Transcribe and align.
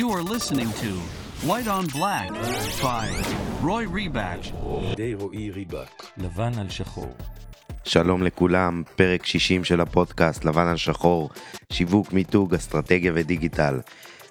You 0.00 0.10
are 0.10 0.22
listening 0.34 0.70
to 0.82 0.90
White 1.48 1.68
on 1.68 1.86
Black 1.86 2.30
by 2.82 3.06
Roy 3.62 3.86
Rebach. 3.86 4.52
די 4.96 5.14
רועי 5.14 5.50
ריבק. 5.50 6.04
לבן 6.16 6.58
על 6.58 6.68
שחור. 6.68 7.14
שלום 7.84 8.22
לכולם, 8.22 8.82
פרק 8.96 9.26
60 9.26 9.64
של 9.64 9.80
הפודקאסט 9.80 10.44
לבן 10.44 10.66
על 10.66 10.76
שחור, 10.76 11.30
שיווק, 11.72 12.12
מיתוג, 12.12 12.54
אסטרטגיה 12.54 13.12
ודיגיטל. 13.14 13.80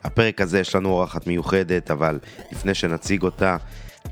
הפרק 0.03 0.41
הזה 0.41 0.59
יש 0.59 0.75
לנו 0.75 0.89
אורחת 0.89 1.27
מיוחדת, 1.27 1.91
אבל 1.91 2.19
לפני 2.51 2.73
שנציג 2.73 3.23
אותה, 3.23 3.57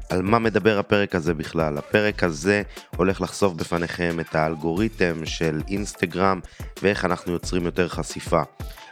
על 0.10 0.22
מה 0.22 0.40
מדבר 0.40 0.80
הפרק 0.80 1.16
הזה 1.16 1.34
בכלל? 1.34 1.78
הפרק 1.78 2.24
הזה 2.24 2.62
הולך 2.98 3.22
לחשוף 3.22 3.54
בפניכם 3.54 4.20
את 4.20 4.36
האלגוריתם 4.36 5.26
של 5.26 5.62
אינסטגרם 5.68 6.40
ואיך 6.82 7.06
אנחנו 7.06 7.32
יוצרים 7.32 7.66
יותר 7.66 7.88
חשיפה. 7.88 8.42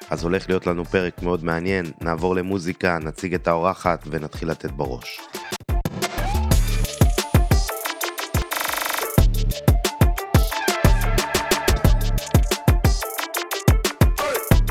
אז 0.10 0.24
הולך 0.24 0.50
להיות 0.50 0.68
לנו 0.68 0.86
פרק 0.86 1.24
מאוד 1.24 1.44
מעניין, 1.44 1.86
נעבור 2.02 2.36
למוזיקה, 2.36 2.98
נציג 3.00 3.34
את 3.34 3.48
האורחת 3.48 4.04
ונתחיל 4.10 4.50
לתת 4.50 4.72
בראש. 4.72 5.20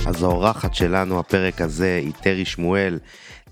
אז 0.06 0.22
האורחת 0.22 0.74
שלנו 0.74 1.20
הפרק 1.20 1.60
הזה 1.60 2.00
היא 2.02 2.12
טרי 2.22 2.44
שמואל. 2.44 2.98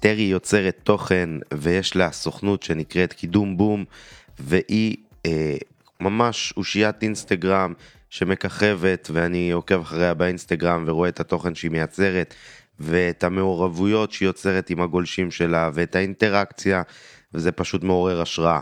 טרי 0.01 0.23
יוצרת 0.23 0.77
תוכן 0.83 1.29
ויש 1.55 1.97
לה 1.97 2.13
סוכנות 2.13 2.63
שנקראת 2.63 3.13
קידום 3.13 3.57
בום 3.57 3.85
והיא 4.39 4.97
אה, 5.27 5.57
ממש 6.01 6.55
אושיית 6.57 7.03
אינסטגרם 7.03 7.73
שמככבת 8.17 9.09
ואני 9.13 9.51
עוקב 9.51 9.81
אחריה 9.81 10.15
באינסטגרם 10.15 10.85
ורואה 10.87 11.09
את 11.09 11.21
התוכן 11.21 11.55
שהיא 11.55 11.71
מייצרת 11.71 12.35
ואת 12.81 13.25
המעורבויות 13.25 14.13
שהיא 14.13 14.27
יוצרת 14.27 14.71
עם 14.71 14.81
הגולשים 14.81 15.31
שלה 15.31 15.71
ואת 15.75 15.97
האינטראקציה 15.97 16.83
וזה 17.35 17.53
פשוט 17.53 17.85
מעורר 17.85 18.21
השראה. 18.21 18.61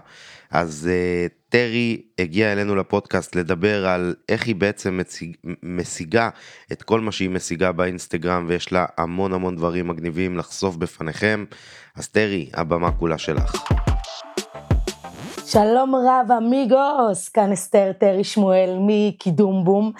אז 0.50 0.90
uh, 0.90 1.48
טרי 1.48 2.02
הגיעה 2.18 2.52
אלינו 2.52 2.76
לפודקאסט 2.76 3.36
לדבר 3.36 3.86
על 3.86 4.14
איך 4.28 4.46
היא 4.46 4.54
בעצם 4.54 4.96
מציג, 4.96 5.36
משיגה 5.62 6.28
את 6.72 6.82
כל 6.82 7.00
מה 7.00 7.12
שהיא 7.12 7.30
משיגה 7.30 7.72
באינסטגרם 7.72 8.44
ויש 8.48 8.72
לה 8.72 8.86
המון 8.98 9.32
המון 9.32 9.56
דברים 9.56 9.88
מגניבים 9.88 10.38
לחשוף 10.38 10.76
בפניכם. 10.76 11.44
אז 11.96 12.08
טרי, 12.08 12.50
הבמה 12.54 12.92
כולה 12.92 13.18
שלך. 13.18 13.54
שלום 15.46 15.94
רב 15.94 16.32
amigos, 16.38 17.28
כאן 17.28 17.52
אסתר 17.52 17.92
טרי 17.98 18.24
שמואל 18.24 18.78
מקידום 18.80 19.64
בום. 19.64 19.92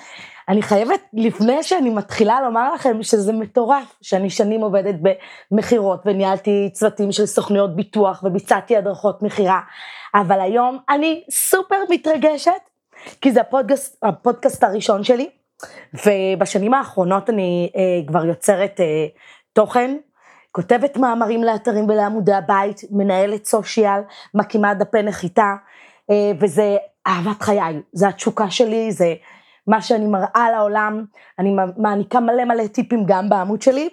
אני 0.49 0.63
חייבת, 0.63 1.01
לפני 1.13 1.63
שאני 1.63 1.91
מתחילה 1.91 2.41
לומר 2.43 2.75
לכם 2.75 3.03
שזה 3.03 3.33
מטורף, 3.33 3.97
שאני 4.03 4.31
שנים 4.31 4.61
עובדת 4.61 4.95
במכירות 5.51 6.03
וניהלתי 6.07 6.71
צוותים 6.73 7.13
של 7.13 7.27
סוכניות 7.27 7.77
ביטוח 7.77 8.23
וביצעתי 8.25 8.77
הדרכות 8.77 9.23
מכירה, 9.23 9.61
אבל 10.15 10.41
היום 10.41 10.79
אני 10.89 11.25
סופר 11.31 11.79
מתרגשת, 11.91 12.53
כי 13.21 13.33
זה 13.33 13.41
הפודקאסט, 13.41 14.05
הפודקאסט 14.05 14.65
הראשון 14.65 15.05
שלי, 15.05 15.31
ובשנים 16.07 16.75
האחרונות 16.75 17.31
אני 17.31 17.71
אה, 17.77 18.07
כבר 18.07 18.25
יוצרת 18.25 18.81
אה, 18.81 19.07
תוכן, 19.53 19.97
כותבת 20.57 20.97
מאמרים 20.97 21.45
לאתרים 21.45 21.89
ולעמודי 21.89 22.33
הבית, 22.33 22.81
מנהלת 22.91 23.45
סושיאל, 23.45 24.01
מקימה 24.35 24.75
דפי 24.75 25.03
נחיתה, 25.03 25.55
אה, 26.11 26.33
וזה 26.41 26.77
אהבת 27.07 27.43
חיי, 27.43 27.81
זה 27.93 28.09
התשוקה 28.09 28.51
שלי, 28.51 28.93
זה 28.93 29.15
מה 29.67 29.83
שאני 29.83 30.07
מראה 30.07 30.51
לעולם, 30.53 31.05
אני 31.39 31.57
מעניקה 31.77 32.21
מלא 32.21 32.45
מלא 32.45 32.67
טיפים 32.67 33.05
גם 33.07 33.29
בעמוד 33.29 33.63
שלי, 33.63 33.89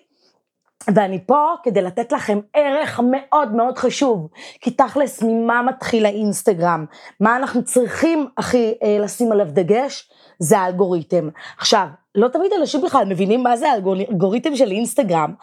ואני 0.96 1.26
פה 1.26 1.46
כדי 1.64 1.82
לתת 1.82 2.12
לכם 2.12 2.40
ערך 2.54 3.00
מאוד 3.04 3.56
מאוד 3.56 3.78
חשוב, 3.78 4.28
כי 4.62 4.72
תכלס 4.72 5.24
ממה 5.24 5.62
מתחיל 5.62 6.06
האינסטגרם, 6.06 6.86
מה 7.20 7.36
אנחנו 7.36 7.64
צריכים 7.64 8.28
הכי 8.38 8.74
אה, 8.84 8.98
לשים 9.00 9.32
עליו 9.32 9.48
דגש, 9.50 10.12
זה 10.40 10.60
האלגוריתם. 10.60 11.30
עכשיו, 11.58 11.88
לא 12.16 12.28
תמיד 12.28 12.52
אנשים 12.60 12.82
בכלל 12.82 13.06
מבינים 13.06 13.44
מה 13.44 13.58
זה 13.58 13.72
האלגוריתם 13.72 14.56
של 14.56 14.72
אינסטגרם, 14.72 15.34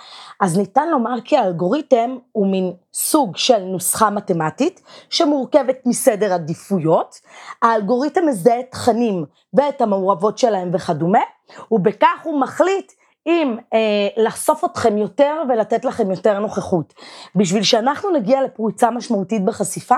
אז 0.41 0.59
ניתן 0.59 0.89
לומר 0.91 1.21
כי 1.25 1.37
האלגוריתם 1.37 2.17
הוא 2.33 2.47
מין 2.47 2.73
סוג 2.95 3.37
של 3.37 3.59
נוסחה 3.59 4.11
מתמטית 4.11 4.81
שמורכבת 5.11 5.77
מסדר 5.87 6.33
עדיפויות, 6.33 7.15
האלגוריתם 7.62 8.27
מזהה 8.27 8.62
תכנים 8.62 9.25
ואת 9.55 9.81
המעורבות 9.81 10.39
שלהם 10.39 10.71
וכדומה, 10.75 11.23
ובכך 11.71 12.21
הוא 12.23 12.41
מחליט 12.41 12.93
אם 13.27 13.56
אה, 13.75 14.25
לחשוף 14.25 14.65
אתכם 14.65 14.99
יותר 14.99 15.43
ולתת 15.49 15.85
לכם 15.85 16.11
יותר 16.11 16.39
נוכחות. 16.39 16.95
בשביל 17.35 17.62
שאנחנו 17.62 18.11
נגיע 18.11 18.43
לפריצה 18.43 18.91
משמעותית 18.91 19.45
בחשיפה, 19.45 19.97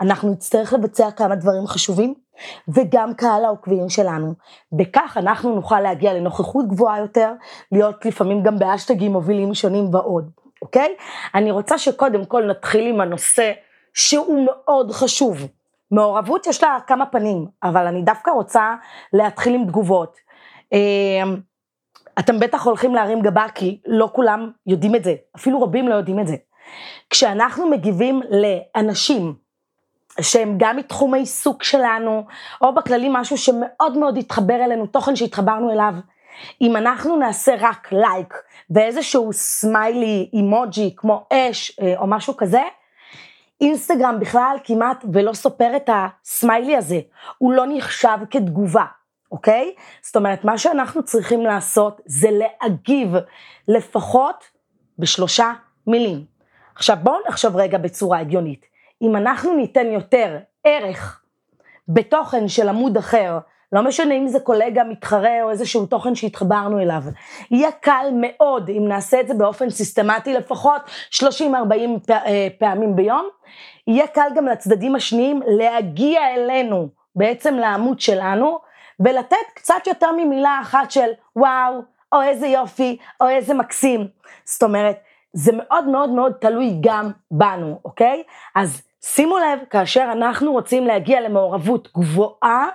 אנחנו 0.00 0.30
נצטרך 0.30 0.72
לבצע 0.72 1.10
כמה 1.10 1.34
דברים 1.34 1.66
חשובים, 1.66 2.14
וגם 2.68 3.14
קהל 3.14 3.44
העוקבים 3.44 3.88
שלנו. 3.88 4.34
בכך 4.72 5.16
אנחנו 5.20 5.54
נוכל 5.54 5.80
להגיע 5.80 6.14
לנוכחות 6.14 6.68
גבוהה 6.68 6.98
יותר, 6.98 7.32
להיות 7.72 8.06
לפעמים 8.06 8.42
גם 8.42 8.58
באשטגים 8.58 9.12
מובילים 9.12 9.54
שונים 9.54 9.94
ועוד, 9.94 10.30
אוקיי? 10.62 10.94
אני 11.34 11.50
רוצה 11.50 11.78
שקודם 11.78 12.24
כל 12.24 12.46
נתחיל 12.46 12.86
עם 12.86 13.00
הנושא 13.00 13.52
שהוא 13.94 14.46
מאוד 14.46 14.90
חשוב. 14.90 15.46
מעורבות 15.90 16.46
יש 16.46 16.62
לה 16.62 16.78
כמה 16.86 17.06
פנים, 17.06 17.46
אבל 17.62 17.86
אני 17.86 18.02
דווקא 18.02 18.30
רוצה 18.30 18.74
להתחיל 19.12 19.54
עם 19.54 19.66
תגובות. 19.66 20.16
אמ, 20.72 21.36
אתם 22.18 22.40
בטח 22.40 22.66
הולכים 22.66 22.94
להרים 22.94 23.20
גבה 23.20 23.46
כי 23.54 23.80
לא 23.86 24.10
כולם 24.12 24.50
יודעים 24.66 24.94
את 24.94 25.04
זה, 25.04 25.14
אפילו 25.36 25.62
רבים 25.62 25.88
לא 25.88 25.94
יודעים 25.94 26.20
את 26.20 26.26
זה. 26.26 26.36
כשאנחנו 27.10 27.70
מגיבים 27.70 28.22
לאנשים 28.30 29.34
שהם 30.20 30.54
גם 30.56 30.76
מתחום 30.76 31.14
העיסוק 31.14 31.62
שלנו, 31.62 32.26
או 32.60 32.74
בכללי 32.74 33.08
משהו 33.10 33.38
שמאוד 33.38 33.98
מאוד 33.98 34.16
התחבר 34.18 34.64
אלינו, 34.64 34.86
תוכן 34.86 35.16
שהתחברנו 35.16 35.72
אליו. 35.72 35.94
אם 36.60 36.76
אנחנו 36.76 37.16
נעשה 37.16 37.54
רק 37.60 37.92
לייק 37.92 38.34
ואיזשהו 38.70 39.32
סמיילי 39.32 40.30
אימוג'י 40.32 40.94
כמו 40.96 41.26
אש 41.32 41.78
אה, 41.80 41.94
או 41.98 42.06
משהו 42.06 42.36
כזה, 42.36 42.62
אינסטגרם 43.60 44.20
בכלל 44.20 44.56
כמעט 44.64 45.04
ולא 45.12 45.32
סופר 45.32 45.76
את 45.76 45.90
הסמיילי 45.92 46.76
הזה, 46.76 47.00
הוא 47.38 47.52
לא 47.52 47.64
נחשב 47.68 48.18
כתגובה, 48.30 48.84
אוקיי? 49.32 49.74
זאת 50.02 50.16
אומרת, 50.16 50.44
מה 50.44 50.58
שאנחנו 50.58 51.02
צריכים 51.02 51.40
לעשות 51.40 52.00
זה 52.06 52.28
להגיב 52.30 53.14
לפחות 53.68 54.44
בשלושה 54.98 55.52
מילים. 55.86 56.24
עכשיו 56.74 56.96
בואו 57.02 57.16
נחשוב 57.28 57.56
רגע 57.56 57.78
בצורה 57.78 58.18
הגיונית. 58.18 58.71
אם 59.02 59.16
אנחנו 59.16 59.56
ניתן 59.56 59.86
יותר 59.86 60.38
ערך 60.64 61.22
בתוכן 61.88 62.48
של 62.48 62.68
עמוד 62.68 62.96
אחר, 62.96 63.38
לא 63.72 63.82
משנה 63.82 64.14
אם 64.14 64.28
זה 64.28 64.40
קולגה, 64.40 64.84
מתחרה 64.84 65.42
או 65.42 65.50
איזשהו 65.50 65.86
תוכן 65.86 66.14
שהתחברנו 66.14 66.80
אליו, 66.80 67.02
יהיה 67.50 67.72
קל 67.72 68.06
מאוד 68.20 68.68
אם 68.68 68.88
נעשה 68.88 69.20
את 69.20 69.28
זה 69.28 69.34
באופן 69.34 69.70
סיסטמטי 69.70 70.34
לפחות 70.34 70.82
30-40 71.12 71.22
אה, 72.10 72.48
פעמים 72.58 72.96
ביום, 72.96 73.28
יהיה 73.86 74.06
קל 74.06 74.28
גם 74.36 74.46
לצדדים 74.46 74.94
השניים 74.94 75.40
להגיע 75.46 76.34
אלינו, 76.34 76.88
בעצם 77.16 77.54
לעמוד 77.54 78.00
שלנו, 78.00 78.58
ולתת 79.00 79.36
קצת 79.54 79.86
יותר 79.86 80.12
ממילה 80.12 80.58
אחת 80.62 80.90
של 80.90 81.10
וואו, 81.36 81.80
או 82.12 82.22
איזה 82.22 82.46
יופי, 82.46 82.96
או 83.20 83.28
איזה 83.28 83.54
מקסים. 83.54 84.08
זאת 84.44 84.62
אומרת, 84.62 84.96
זה 85.32 85.52
מאוד 85.56 85.88
מאוד 85.88 86.10
מאוד 86.10 86.32
תלוי 86.40 86.78
גם 86.80 87.10
בנו, 87.30 87.78
אוקיי? 87.84 88.22
אז 88.54 88.82
שימו 89.04 89.38
לב, 89.38 89.58
כאשר 89.70 90.08
אנחנו 90.12 90.52
רוצים 90.52 90.86
להגיע 90.86 91.20
למעורבות 91.20 91.88
גבוהה, 91.96 92.68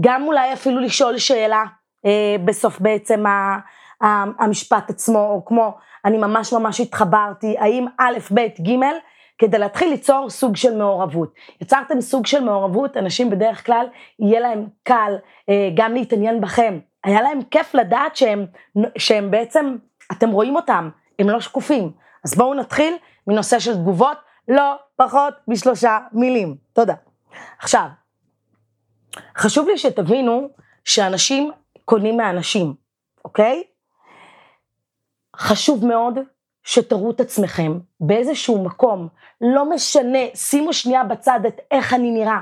גם 0.00 0.24
אולי 0.26 0.52
אפילו 0.52 0.80
לשאול 0.80 1.18
שאלה 1.18 1.64
אה, 2.06 2.36
בסוף 2.44 2.80
בעצם 2.80 3.26
ה, 3.26 3.58
ה, 4.04 4.24
המשפט 4.38 4.90
עצמו, 4.90 5.18
או 5.18 5.44
כמו 5.44 5.74
אני 6.04 6.18
ממש 6.18 6.52
ממש 6.52 6.80
התחברתי, 6.80 7.56
האם 7.58 7.86
א', 7.98 8.18
ב', 8.34 8.40
ג', 8.40 8.80
כדי 9.38 9.58
להתחיל 9.58 9.88
ליצור 9.90 10.30
סוג 10.30 10.56
של 10.56 10.76
מעורבות. 10.76 11.34
יצרתם 11.60 12.00
סוג 12.00 12.26
של 12.26 12.44
מעורבות, 12.44 12.96
אנשים 12.96 13.30
בדרך 13.30 13.66
כלל 13.66 13.86
יהיה 14.18 14.40
להם 14.40 14.66
קל 14.82 15.16
אה, 15.48 15.70
גם 15.74 15.94
להתעניין 15.94 16.40
בכם. 16.40 16.78
היה 17.04 17.22
להם 17.22 17.42
כיף 17.50 17.74
לדעת 17.74 18.16
שהם, 18.16 18.46
שהם 18.98 19.30
בעצם, 19.30 19.76
אתם 20.12 20.30
רואים 20.30 20.56
אותם, 20.56 20.90
הם 21.18 21.30
לא 21.30 21.40
שקופים. 21.40 21.90
אז 22.24 22.34
בואו 22.34 22.54
נתחיל 22.54 22.94
מנושא 23.26 23.58
של 23.58 23.74
תגובות, 23.74 24.27
לא 24.48 24.76
פחות 24.96 25.34
משלושה 25.48 25.98
מילים. 26.12 26.56
תודה. 26.72 26.94
עכשיו, 27.58 27.88
חשוב 29.36 29.68
לי 29.68 29.78
שתבינו 29.78 30.48
שאנשים 30.84 31.52
קונים 31.84 32.16
מאנשים, 32.16 32.74
אוקיי? 33.24 33.62
חשוב 35.36 35.86
מאוד 35.86 36.18
שתראו 36.62 37.10
את 37.10 37.20
עצמכם 37.20 37.78
באיזשהו 38.00 38.64
מקום, 38.64 39.08
לא 39.40 39.70
משנה, 39.70 40.18
שימו 40.34 40.72
שנייה 40.72 41.04
בצד 41.04 41.40
את 41.48 41.60
איך 41.70 41.94
אני 41.94 42.10
נראה. 42.10 42.40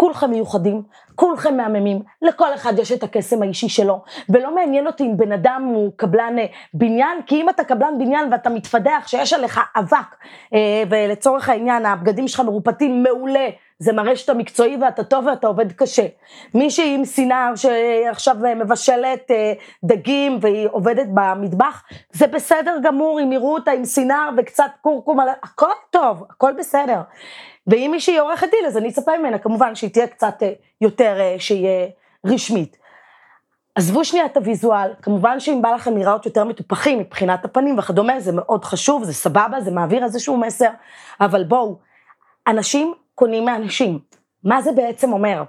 כולכם 0.00 0.30
מיוחדים, 0.30 0.82
כולכם 1.14 1.56
מהממים, 1.56 2.02
לכל 2.22 2.54
אחד 2.54 2.78
יש 2.78 2.92
את 2.92 3.02
הקסם 3.02 3.42
האישי 3.42 3.68
שלו, 3.68 4.00
ולא 4.28 4.54
מעניין 4.54 4.86
אותי 4.86 5.04
אם 5.04 5.16
בן 5.16 5.32
אדם 5.32 5.62
הוא 5.74 5.92
קבלן 5.96 6.38
אה, 6.38 6.46
בניין, 6.74 7.18
כי 7.26 7.40
אם 7.40 7.48
אתה 7.48 7.64
קבלן 7.64 7.98
בניין 7.98 8.32
ואתה 8.32 8.50
מתפדח 8.50 9.04
שיש 9.06 9.32
עליך 9.32 9.60
אבק, 9.76 10.16
אה, 10.54 10.82
ולצורך 10.90 11.48
העניין 11.48 11.86
הבגדים 11.86 12.28
שלך 12.28 12.40
מרופטים 12.40 13.02
מעולה, 13.02 13.48
זה 13.80 13.92
מראה 13.92 14.16
שאתה 14.16 14.34
מקצועי 14.34 14.76
ואתה 14.76 15.04
טוב 15.04 15.26
ואתה 15.26 15.46
עובד 15.46 15.72
קשה. 15.72 16.06
מישהי 16.54 16.94
עם 16.94 17.04
סינר 17.04 17.52
שעכשיו 17.56 18.36
מבשלת 18.56 19.30
אה, 19.30 19.52
דגים 19.84 20.38
והיא 20.40 20.68
עובדת 20.70 21.06
במטבח, 21.14 21.82
זה 22.12 22.26
בסדר 22.26 22.76
גמור 22.82 23.20
אם 23.22 23.32
יראו 23.32 23.54
אותה 23.54 23.70
עם 23.70 23.84
סינר 23.84 24.30
וקצת 24.36 24.70
קורקום, 24.82 25.18
הכל 25.42 25.70
טוב, 25.90 26.24
הכל 26.30 26.52
בסדר. 26.58 27.00
ואם 27.66 27.88
מישהי 27.92 28.18
עורכת 28.18 28.50
דין 28.50 28.66
אז 28.66 28.76
אני 28.76 28.88
אצפה 28.88 29.18
ממנה 29.18 29.38
כמובן 29.38 29.74
שהיא 29.74 29.90
תהיה 29.90 30.06
קצת 30.06 30.42
אה, 30.42 30.52
יותר, 30.80 31.20
אה, 31.20 31.34
שיהיה 31.38 31.88
רשמית. 32.26 32.76
עזבו 33.74 34.04
שנייה 34.04 34.26
את 34.26 34.36
הוויזואל, 34.36 34.90
כמובן 35.02 35.40
שאם 35.40 35.62
בא 35.62 35.70
לכם 35.70 35.96
לראות 35.96 36.26
יותר 36.26 36.44
מטופחים 36.44 36.98
מבחינת 36.98 37.44
הפנים 37.44 37.78
וכדומה, 37.78 38.20
זה 38.20 38.32
מאוד 38.32 38.64
חשוב, 38.64 39.04
זה 39.04 39.12
סבבה, 39.12 39.60
זה 39.60 39.70
מעביר 39.70 40.04
איזשהו 40.04 40.36
מסר, 40.36 40.70
אבל 41.20 41.44
בואו, 41.44 41.78
אנשים 42.46 42.94
קונים 43.20 43.44
מאנשים. 43.44 43.98
מה 44.44 44.62
זה 44.62 44.72
בעצם 44.72 45.12
אומר? 45.12 45.42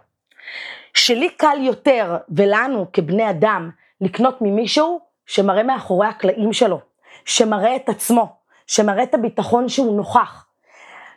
שלי 0.94 1.30
קל 1.30 1.58
יותר, 1.62 2.18
ולנו 2.30 2.86
כבני 2.94 3.30
אדם, 3.30 3.70
לקנות 4.02 4.38
ממישהו 4.42 5.00
שמראה 5.26 5.64
מאחורי 5.64 6.08
הקלעים 6.08 6.54
שלו, 6.54 6.80
שמראה 7.26 7.76
את 7.76 7.90
עצמו, 7.90 8.36
שמראה 8.68 9.04
את 9.04 9.14
הביטחון 9.14 9.70
שהוא 9.70 9.98
נוכח. 9.98 10.46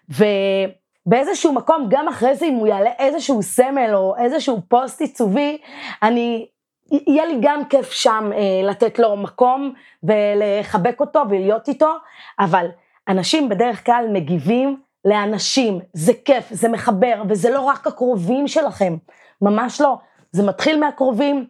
ובאיזשהו 0.08 1.52
מקום, 1.52 1.86
גם 1.88 2.08
אחרי 2.08 2.34
זה, 2.34 2.46
אם 2.46 2.54
הוא 2.54 2.66
יעלה 2.66 2.90
איזשהו 2.98 3.42
סמל 3.42 3.90
או 3.94 4.14
איזשהו 4.18 4.60
פוסט 4.68 5.00
עיצובי, 5.00 5.58
אני, 6.02 6.46
יהיה 6.90 7.26
לי 7.26 7.38
גם 7.40 7.64
כיף 7.64 7.92
שם 7.92 8.30
אה, 8.34 8.68
לתת 8.68 8.98
לו 8.98 9.16
מקום 9.16 9.72
ולחבק 10.02 11.00
אותו 11.00 11.22
ולהיות 11.30 11.68
איתו, 11.68 11.92
אבל 12.38 12.66
אנשים 13.08 13.48
בדרך 13.48 13.86
כלל 13.86 14.06
מגיבים 14.12 14.83
לאנשים, 15.04 15.80
זה 15.92 16.12
כיף, 16.24 16.44
זה 16.50 16.68
מחבר, 16.68 17.22
וזה 17.28 17.50
לא 17.50 17.60
רק 17.60 17.86
הקרובים 17.86 18.48
שלכם, 18.48 18.96
ממש 19.42 19.80
לא, 19.80 19.96
זה 20.32 20.42
מתחיל 20.42 20.80
מהקרובים, 20.80 21.46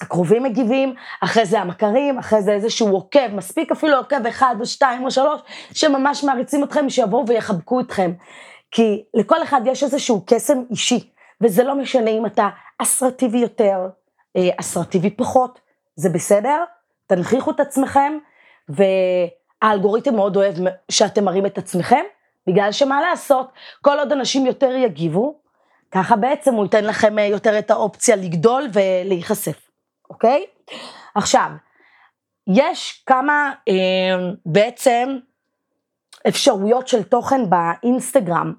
הקרובים 0.00 0.42
מגיבים, 0.42 0.94
אחרי 1.20 1.46
זה 1.46 1.60
המכרים, 1.60 2.18
אחרי 2.18 2.42
זה 2.42 2.52
איזשהו 2.52 2.88
עוקב, 2.88 3.28
מספיק 3.34 3.72
אפילו 3.72 3.96
עוקב 3.96 4.26
אחד 4.26 4.56
או 4.60 4.66
שתיים 4.66 5.04
או 5.04 5.10
שלוש, 5.10 5.40
שממש 5.72 6.24
מעריצים 6.24 6.64
אתכם, 6.64 6.90
שיבואו 6.90 7.26
ויחבקו 7.26 7.80
אתכם. 7.80 8.12
כי 8.70 9.04
לכל 9.14 9.42
אחד 9.42 9.60
יש 9.64 9.82
איזשהו 9.82 10.22
קסם 10.26 10.62
אישי, 10.70 11.10
וזה 11.40 11.64
לא 11.64 11.74
משנה 11.74 12.10
אם 12.10 12.26
אתה 12.26 12.48
אסרטיבי 12.78 13.38
יותר, 13.38 13.88
אה, 14.36 14.48
אסרטיבי 14.60 15.10
פחות, 15.10 15.60
זה 15.96 16.08
בסדר, 16.08 16.64
תנכיחו 17.06 17.50
את 17.50 17.60
עצמכם, 17.60 18.18
והאלגוריתם 18.68 20.14
מאוד 20.14 20.36
אוהב 20.36 20.54
שאתם 20.90 21.24
מראים 21.24 21.46
את 21.46 21.58
עצמכם, 21.58 22.04
בגלל 22.46 22.72
שמה 22.72 23.00
לעשות, 23.00 23.52
כל 23.82 23.98
עוד 23.98 24.12
אנשים 24.12 24.46
יותר 24.46 24.70
יגיבו, 24.70 25.40
ככה 25.90 26.16
בעצם 26.16 26.54
הוא 26.54 26.64
ייתן 26.64 26.84
לכם 26.84 27.18
אה, 27.18 27.24
יותר 27.24 27.58
את 27.58 27.70
האופציה 27.70 28.16
לגדול 28.16 28.68
ולהיחשף, 28.72 29.70
אוקיי? 30.10 30.44
עכשיו, 31.14 31.50
יש 32.46 33.02
כמה 33.06 33.52
אה, 33.68 33.74
בעצם 34.46 35.18
אפשרויות 36.28 36.88
של 36.88 37.02
תוכן 37.02 37.40
באינסטגרם. 37.50 38.54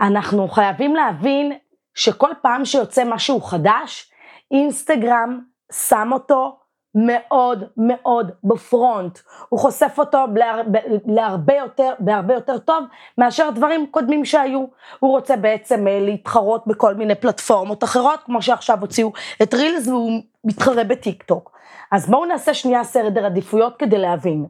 אנחנו 0.00 0.48
חייבים 0.48 0.94
להבין 0.96 1.52
שכל 1.94 2.30
פעם 2.42 2.64
שיוצא 2.64 3.04
משהו 3.04 3.40
חדש, 3.40 4.10
אינסטגרם 4.50 5.40
שם 5.72 6.08
אותו 6.12 6.59
מאוד 6.94 7.64
מאוד 7.76 8.30
בפרונט, 8.44 9.18
הוא 9.48 9.60
חושף 9.60 9.94
אותו 9.98 10.18
להרבה, 10.34 10.78
להרבה 11.06 11.54
יותר, 11.54 11.92
בהרבה 11.98 12.34
יותר 12.34 12.58
טוב 12.58 12.84
מאשר 13.18 13.50
דברים 13.54 13.86
קודמים 13.90 14.24
שהיו, 14.24 14.64
הוא 15.00 15.10
רוצה 15.10 15.36
בעצם 15.36 15.88
אה, 15.88 16.00
להתחרות 16.00 16.66
בכל 16.66 16.94
מיני 16.94 17.14
פלטפורמות 17.14 17.84
אחרות, 17.84 18.20
כמו 18.24 18.42
שעכשיו 18.42 18.80
הוציאו 18.80 19.12
את 19.42 19.54
רילס 19.54 19.88
והוא 19.88 20.22
מתחרה 20.44 20.84
בטיק 20.84 21.22
טוק. 21.22 21.52
אז 21.92 22.10
בואו 22.10 22.24
נעשה 22.24 22.54
שנייה 22.54 22.84
סדר 22.84 23.26
עדיפויות 23.26 23.76
כדי 23.76 23.98
להבין. 23.98 24.46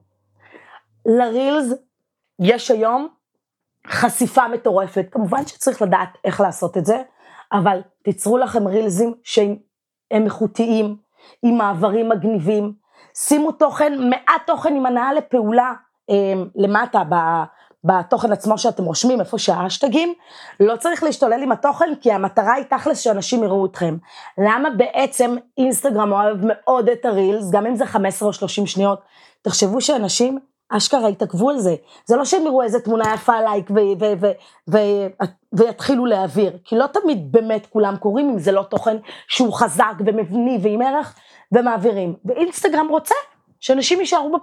לרילס 1.07 1.73
יש 2.41 2.71
היום 2.71 3.09
חשיפה 3.87 4.49
מטורפת, 4.49 5.07
כמובן 5.11 5.47
שצריך 5.47 5.83
לדעת 5.83 6.09
איך 6.25 6.41
לעשות 6.41 6.77
את 6.77 6.87
זה, 6.87 7.03
אבל 7.53 7.81
תיצרו 8.03 8.39
לכם 8.39 8.69
רילזים 8.69 9.15
שהם 9.23 9.57
איכותיים, 10.13 10.97
עם 11.43 11.59
מעברים 11.59 12.09
מגניבים, 12.09 12.73
שימו 13.15 13.53
תוכן, 13.53 14.09
מעט 14.11 14.47
תוכן 14.47 14.77
עם 14.77 14.87
הנאה 14.87 15.13
לפעולה 15.13 15.73
אה, 16.11 16.43
למטה 16.57 17.03
בתוכן 17.85 18.33
עצמו 18.33 18.59
שאתם 18.59 18.85
רושמים, 18.85 19.21
איפה 19.21 19.39
שהאשטגים, 19.39 20.15
לא 20.61 20.77
צריך 20.77 21.03
להשתולל 21.03 21.43
עם 21.43 21.53
התוכן, 21.53 21.95
כי 22.01 22.13
המטרה 22.13 22.55
היא 22.55 22.65
תכלס 22.65 22.99
שאנשים 22.99 23.43
יראו 23.43 23.67
אתכם. 23.67 23.97
למה 24.39 24.71
בעצם 24.71 25.37
אינסטגרם 25.59 26.13
אוהב 26.13 26.39
מאוד 26.43 26.89
את 26.89 27.05
הרילס, 27.05 27.51
גם 27.51 27.67
אם 27.67 27.75
זה 27.75 27.87
15 27.87 28.29
או 28.29 28.33
30 28.33 28.67
שניות, 28.67 29.01
תחשבו 29.43 29.81
שאנשים 29.81 30.39
אשכרה 30.71 31.09
יתעכבו 31.09 31.51
על 31.51 31.59
זה. 31.59 31.75
זה 32.05 32.17
לא 32.17 32.25
שהם 32.25 32.47
יראו 32.47 32.63
איזה 32.63 32.81
תמונה 32.81 33.05
יפה 33.15 33.41
לייק 33.41 33.71
ויתחילו 35.53 36.07
להעביר, 36.07 36.59
כי 36.65 36.77
לא 36.77 36.87
תמיד 36.87 37.33
באמת 37.33 37.67
כולם 37.67 37.97
קוראים 37.97 38.31
אם 38.31 38.39
זה 38.39 38.53
לא 38.53 38.63
תוכן 38.63 38.97
שהוא 39.29 39.53
חזק 39.53 39.95
ומבני 40.07 40.59
ועם 40.63 40.83
ערך 40.83 41.15
ומעבירים. 41.53 42.15
ואינסטגרם 42.25 42.89
רוצה 42.91 43.15
שאנשים 43.61 44.01
יישארו 44.01 44.39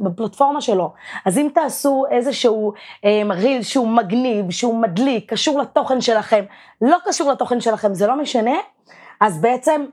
בפלטפורמה 0.00 0.60
שלו. 0.60 0.92
אז 1.24 1.38
אם 1.38 1.48
תעשו 1.54 2.04
איזשהו 2.10 2.72
אה, 3.04 3.22
ריל 3.30 3.62
שהוא 3.62 3.88
מגניב, 3.88 4.50
שהוא 4.50 4.82
מדליק, 4.82 5.32
קשור 5.32 5.58
לתוכן 5.58 6.00
שלכם, 6.00 6.44
לא 6.80 6.96
קשור 7.04 7.32
לתוכן 7.32 7.60
שלכם, 7.60 7.94
זה 7.94 8.06
לא 8.06 8.16
משנה, 8.16 8.54
אז 9.20 9.40
בעצם 9.40 9.86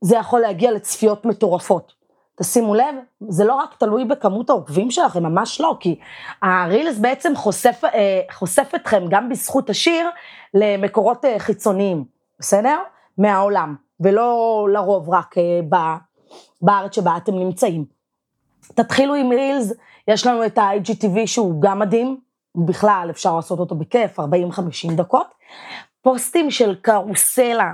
זה 0.00 0.16
יכול 0.16 0.40
להגיע 0.40 0.72
לצפיות 0.72 1.24
מטורפות. 1.24 1.99
תשימו 2.42 2.74
לב, 2.74 2.94
זה 3.28 3.44
לא 3.44 3.54
רק 3.54 3.74
תלוי 3.78 4.04
בכמות 4.04 4.50
העוקבים 4.50 4.90
שלכם, 4.90 5.22
ממש 5.22 5.60
לא, 5.60 5.76
כי 5.80 5.98
הרילס 6.42 6.98
בעצם 6.98 7.36
חושף, 7.36 7.80
אה, 7.84 8.20
חושף 8.32 8.72
אתכם 8.74 9.04
גם 9.10 9.28
בזכות 9.28 9.70
השיר 9.70 10.10
למקורות 10.54 11.24
אה, 11.24 11.38
חיצוניים, 11.38 12.04
בסדר? 12.38 12.78
מהעולם, 13.18 13.76
ולא 14.00 14.66
לרוב 14.72 15.10
רק 15.10 15.38
אה, 15.38 15.60
בארץ 16.62 16.94
שבה 16.94 17.16
אתם 17.16 17.34
נמצאים. 17.34 17.84
תתחילו 18.74 19.14
עם 19.14 19.30
רילס, 19.30 19.72
יש 20.08 20.26
לנו 20.26 20.46
את 20.46 20.58
ה-IGTV 20.58 21.26
שהוא 21.26 21.62
גם 21.62 21.78
מדהים, 21.78 22.20
בכלל 22.66 23.08
אפשר 23.10 23.36
לעשות 23.36 23.58
אותו 23.58 23.74
בכיף, 23.74 24.20
40-50 24.20 24.22
דקות. 24.96 25.26
פוסטים 26.02 26.50
של 26.50 26.74
קרוסלה, 26.82 27.72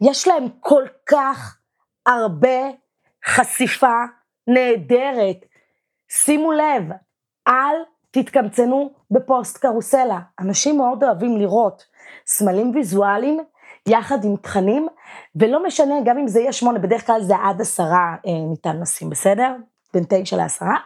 יש 0.00 0.28
להם 0.28 0.46
כל 0.60 0.82
כך 1.06 1.58
הרבה 2.06 2.85
חשיפה 3.26 4.04
נהדרת. 4.46 5.44
שימו 6.08 6.52
לב, 6.52 6.82
אל 7.48 7.76
תתקמצנו 8.10 8.90
בפוסט 9.10 9.58
קרוסלה. 9.58 10.18
אנשים 10.40 10.76
מאוד 10.76 11.04
אוהבים 11.04 11.36
לראות 11.36 11.84
סמלים 12.26 12.72
ויזואליים 12.74 13.38
יחד 13.88 14.24
עם 14.24 14.36
תכנים, 14.36 14.88
ולא 15.36 15.66
משנה, 15.66 15.94
גם 16.04 16.18
אם 16.18 16.28
זה 16.28 16.40
יהיה 16.40 16.52
שמונה, 16.52 16.78
בדרך 16.78 17.06
כלל 17.06 17.22
זה 17.22 17.34
עד 17.36 17.60
עשרה 17.60 18.14
אה, 18.26 18.32
ניתן 18.50 18.80
לשים, 18.80 19.10
בסדר? 19.10 19.54
בין 19.94 20.04
תשע 20.08 20.36
לעשרה. 20.36 20.76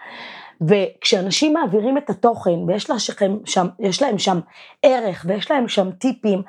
וכשאנשים 0.68 1.52
מעבירים 1.52 1.98
את 1.98 2.10
התוכן, 2.10 2.68
ויש 2.68 2.90
להם 2.90 2.98
שם, 3.44 3.66
להם 4.02 4.18
שם 4.18 4.40
ערך, 4.82 5.24
ויש 5.28 5.50
להם 5.50 5.68
שם 5.68 5.90
טיפים, 5.90 6.42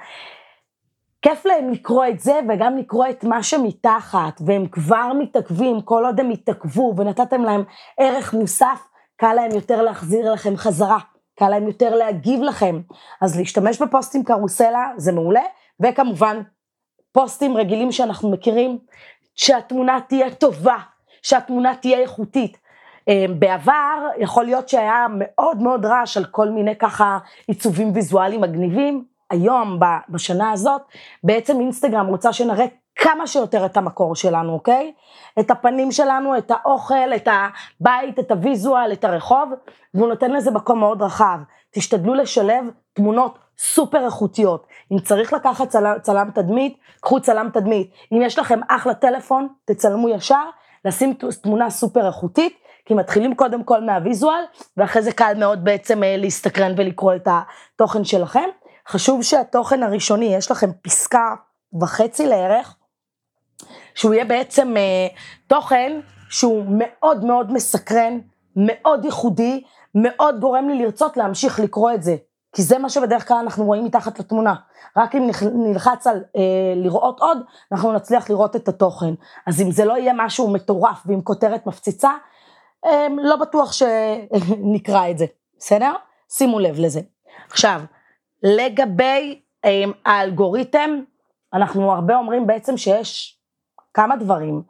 כיף 1.21 1.45
להם 1.45 1.69
לקרוא 1.69 2.05
את 2.05 2.19
זה 2.19 2.39
וגם 2.49 2.77
לקרוא 2.77 3.05
את 3.09 3.23
מה 3.23 3.43
שמתחת, 3.43 4.41
והם 4.45 4.67
כבר 4.67 5.11
מתעכבים, 5.19 5.81
כל 5.81 6.05
עוד 6.05 6.19
הם 6.19 6.29
התעכבו 6.29 6.93
ונתתם 6.97 7.43
להם 7.43 7.63
ערך 7.99 8.33
מוסף, 8.33 8.87
קל 9.15 9.33
להם 9.33 9.51
יותר 9.51 9.81
להחזיר 9.81 10.33
לכם 10.33 10.57
חזרה, 10.57 10.97
קל 11.39 11.49
להם 11.49 11.67
יותר 11.67 11.95
להגיב 11.95 12.41
לכם. 12.41 12.81
אז 13.21 13.37
להשתמש 13.39 13.81
בפוסטים 13.81 14.23
קרוסלה 14.23 14.91
זה 14.97 15.11
מעולה, 15.11 15.43
וכמובן 15.79 16.41
פוסטים 17.11 17.57
רגילים 17.57 17.91
שאנחנו 17.91 18.31
מכירים, 18.31 18.79
שהתמונה 19.35 19.99
תהיה 20.07 20.31
טובה, 20.31 20.77
שהתמונה 21.21 21.75
תהיה 21.75 21.99
איכותית. 21.99 22.57
אה, 23.09 23.25
בעבר 23.39 24.07
יכול 24.19 24.45
להיות 24.45 24.69
שהיה 24.69 25.07
מאוד 25.17 25.61
מאוד 25.61 25.85
רעש 25.85 26.17
על 26.17 26.25
כל 26.25 26.49
מיני 26.49 26.75
ככה 26.75 27.17
עיצובים 27.47 27.91
ויזואליים 27.95 28.41
מגניבים, 28.41 29.10
היום, 29.31 29.79
בשנה 30.09 30.51
הזאת, 30.51 30.81
בעצם 31.23 31.59
אינסטגרם 31.59 32.07
רוצה 32.07 32.33
שנראה 32.33 32.65
כמה 32.95 33.27
שיותר 33.27 33.65
את 33.65 33.77
המקור 33.77 34.15
שלנו, 34.15 34.53
אוקיי? 34.53 34.93
את 35.39 35.51
הפנים 35.51 35.91
שלנו, 35.91 36.37
את 36.37 36.51
האוכל, 36.51 37.15
את 37.15 37.27
הבית, 37.27 38.19
את 38.19 38.31
הוויזואל, 38.31 38.93
את 38.93 39.03
הרחוב, 39.03 39.49
והוא 39.93 40.07
נותן 40.07 40.31
לזה 40.31 40.51
מקום 40.51 40.79
מאוד 40.79 41.01
רחב. 41.01 41.37
תשתדלו 41.71 42.13
לשלב 42.13 42.65
תמונות 42.93 43.37
סופר 43.57 44.05
איכותיות. 44.05 44.67
אם 44.91 44.99
צריך 44.99 45.33
לקחת 45.33 45.69
צלם, 45.69 45.95
צלם 46.01 46.29
תדמית, 46.33 46.77
קחו 47.01 47.21
צלם 47.21 47.49
תדמית. 47.53 47.91
אם 48.11 48.21
יש 48.21 48.39
לכם 48.39 48.59
אחלה 48.67 48.93
טלפון, 48.93 49.47
תצלמו 49.65 50.09
ישר, 50.09 50.43
לשים 50.85 51.13
תמונה 51.41 51.69
סופר 51.69 52.07
איכותית, 52.07 52.57
כי 52.85 52.93
מתחילים 52.93 53.35
קודם 53.35 53.63
כל 53.63 53.81
מהוויזואל, 53.81 54.43
ואחרי 54.77 55.01
זה 55.01 55.11
קל 55.11 55.33
מאוד 55.37 55.63
בעצם 55.63 56.03
אה, 56.03 56.17
להסתקרן 56.17 56.73
ולקרוא 56.77 57.15
את 57.15 57.27
התוכן 57.31 58.03
שלכם. 58.03 58.49
חשוב 58.91 59.23
שהתוכן 59.23 59.83
הראשוני, 59.83 60.35
יש 60.35 60.51
לכם 60.51 60.69
פסקה 60.81 61.35
וחצי 61.81 62.27
לערך, 62.27 62.75
שהוא 63.95 64.13
יהיה 64.13 64.25
בעצם 64.25 64.77
אה, 64.77 65.07
תוכן 65.47 65.99
שהוא 66.29 66.65
מאוד 66.69 67.25
מאוד 67.25 67.51
מסקרן, 67.51 68.19
מאוד 68.55 69.05
ייחודי, 69.05 69.63
מאוד 69.95 70.39
גורם 70.39 70.69
לי 70.69 70.83
לרצות 70.83 71.17
להמשיך 71.17 71.59
לקרוא 71.59 71.91
את 71.91 72.03
זה. 72.03 72.15
כי 72.55 72.61
זה 72.61 72.77
מה 72.77 72.89
שבדרך 72.89 73.27
כלל 73.27 73.37
אנחנו 73.37 73.65
רואים 73.65 73.85
מתחת 73.85 74.19
לתמונה. 74.19 74.55
רק 74.97 75.15
אם 75.15 75.29
נלחץ 75.53 76.07
על 76.07 76.23
אה, 76.35 76.41
לראות 76.75 77.19
עוד, 77.19 77.37
אנחנו 77.71 77.91
נצליח 77.91 78.29
לראות 78.29 78.55
את 78.55 78.67
התוכן. 78.67 79.13
אז 79.47 79.61
אם 79.61 79.71
זה 79.71 79.85
לא 79.85 79.97
יהיה 79.97 80.13
משהו 80.15 80.53
מטורף 80.53 81.03
ועם 81.05 81.21
כותרת 81.21 81.67
מפציצה, 81.67 82.11
אה, 82.85 83.07
לא 83.23 83.35
בטוח 83.35 83.71
שנקרא 83.73 85.09
את 85.09 85.17
זה, 85.17 85.25
בסדר? 85.59 85.93
שימו 86.29 86.59
לב 86.59 86.79
לזה. 86.79 87.01
עכשיו, 87.49 87.81
לגבי 88.43 89.41
אה, 89.65 89.83
האלגוריתם, 90.05 90.89
אנחנו 91.53 91.91
הרבה 91.91 92.15
אומרים 92.15 92.47
בעצם 92.47 92.77
שיש 92.77 93.39
כמה 93.93 94.15
דברים, 94.15 94.61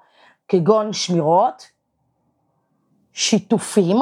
כגון 0.47 0.93
שמירות, 0.93 1.71
שיתופים, 3.13 3.97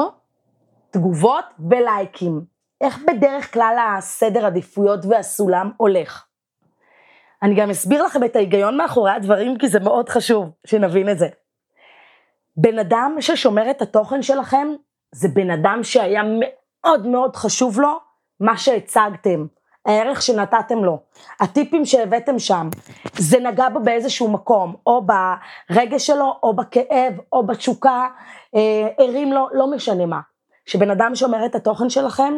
תגובות 0.90 1.44
ולייקים. 1.70 2.44
איך 2.80 2.98
בדרך 3.06 3.52
כלל 3.52 3.76
הסדר 3.98 4.46
עדיפויות 4.46 5.00
והסולם 5.08 5.70
הולך? 5.76 6.26
אני 7.42 7.54
גם 7.54 7.70
אסביר 7.70 8.02
לכם 8.02 8.24
את 8.24 8.36
ההיגיון 8.36 8.76
מאחורי 8.76 9.10
הדברים, 9.10 9.58
כי 9.58 9.68
זה 9.68 9.80
מאוד 9.80 10.08
חשוב 10.08 10.50
שנבין 10.66 11.08
את 11.08 11.18
זה. 11.18 11.28
בן 12.56 12.78
אדם 12.78 13.16
ששומר 13.20 13.70
את 13.70 13.82
התוכן 13.82 14.22
שלכם, 14.22 14.68
זה 15.12 15.28
בן 15.28 15.50
אדם 15.50 15.80
שהיה 15.82 16.22
מאוד 16.40 17.06
מאוד 17.06 17.36
חשוב 17.36 17.80
לו 17.80 17.98
מה 18.40 18.56
שהצגתם, 18.56 19.46
הערך 19.86 20.22
שנתתם 20.22 20.84
לו, 20.84 20.98
הטיפים 21.40 21.84
שהבאתם 21.84 22.38
שם, 22.38 22.68
זה 23.18 23.38
נגע 23.40 23.68
בו 23.68 23.80
באיזשהו 23.80 24.30
מקום, 24.30 24.74
או 24.86 25.06
ברגש 25.06 26.06
שלו, 26.06 26.36
או 26.42 26.56
בכאב, 26.56 27.12
או 27.32 27.46
בתשוקה, 27.46 28.06
אה, 28.54 28.88
הרים 28.98 29.32
לו, 29.32 29.48
לא 29.52 29.70
משנה 29.70 30.06
מה. 30.06 30.20
שבן 30.66 30.90
אדם 30.90 31.14
שומר 31.14 31.46
את 31.46 31.54
התוכן 31.54 31.90
שלכם, 31.90 32.34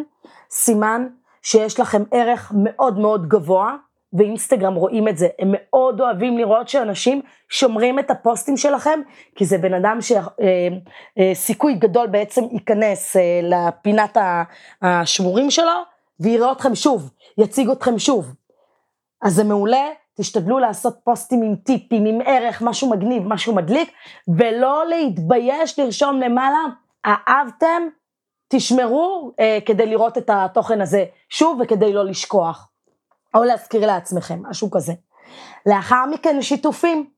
סימן 0.51 1.07
שיש 1.43 1.81
לכם 1.81 2.03
ערך 2.13 2.53
מאוד 2.55 2.99
מאוד 2.99 3.29
גבוה, 3.29 3.77
ואינסטגרם 4.13 4.75
רואים 4.75 5.09
את 5.09 5.19
זה, 5.19 5.29
הם 5.39 5.49
מאוד 5.53 6.01
אוהבים 6.01 6.39
לראות 6.39 6.69
שאנשים 6.69 7.23
שומרים 7.49 7.99
את 7.99 8.11
הפוסטים 8.11 8.57
שלכם, 8.57 9.01
כי 9.37 9.45
זה 9.45 9.59
בן 9.59 9.75
אדם 9.75 9.99
שסיכוי 10.01 11.73
אה, 11.73 11.77
אה, 11.77 11.81
גדול 11.81 12.07
בעצם 12.07 12.43
ייכנס 12.53 13.17
אה, 13.17 13.41
לפינת 13.43 14.17
השמורים 14.83 15.51
שלו, 15.51 15.73
ויראה 16.21 16.53
אתכם 16.53 16.75
שוב, 16.75 17.11
יציג 17.39 17.71
אתכם 17.71 17.99
שוב. 17.99 18.35
אז 19.23 19.35
זה 19.35 19.45
מעולה, 19.45 19.89
תשתדלו 20.17 20.59
לעשות 20.59 20.97
פוסטים 21.05 21.43
עם 21.43 21.57
טיפים, 21.57 22.05
עם 22.05 22.21
ערך, 22.27 22.63
משהו 22.63 22.91
מגניב, 22.91 23.23
משהו 23.27 23.55
מדליק, 23.55 23.93
ולא 24.39 24.87
להתבייש 24.89 25.79
לרשום 25.79 26.21
למעלה, 26.21 26.59
אהבתם, 27.07 27.83
תשמרו 28.49 29.33
אה, 29.41 29.59
כדי 29.67 29.87
לראות 29.87 30.19
את 30.19 30.31
התוכן 30.33 30.81
הזה 30.81 31.05
שוב 31.29 31.61
וכדי 31.63 31.93
לא 31.93 32.05
לשכוח, 32.05 32.69
או 33.35 33.45
להזכיר 33.45 33.87
לעצמכם, 33.87 34.43
משהו 34.43 34.71
כזה. 34.71 34.93
לאחר 35.67 36.05
מכן 36.11 36.43
שיתופים. 36.43 37.11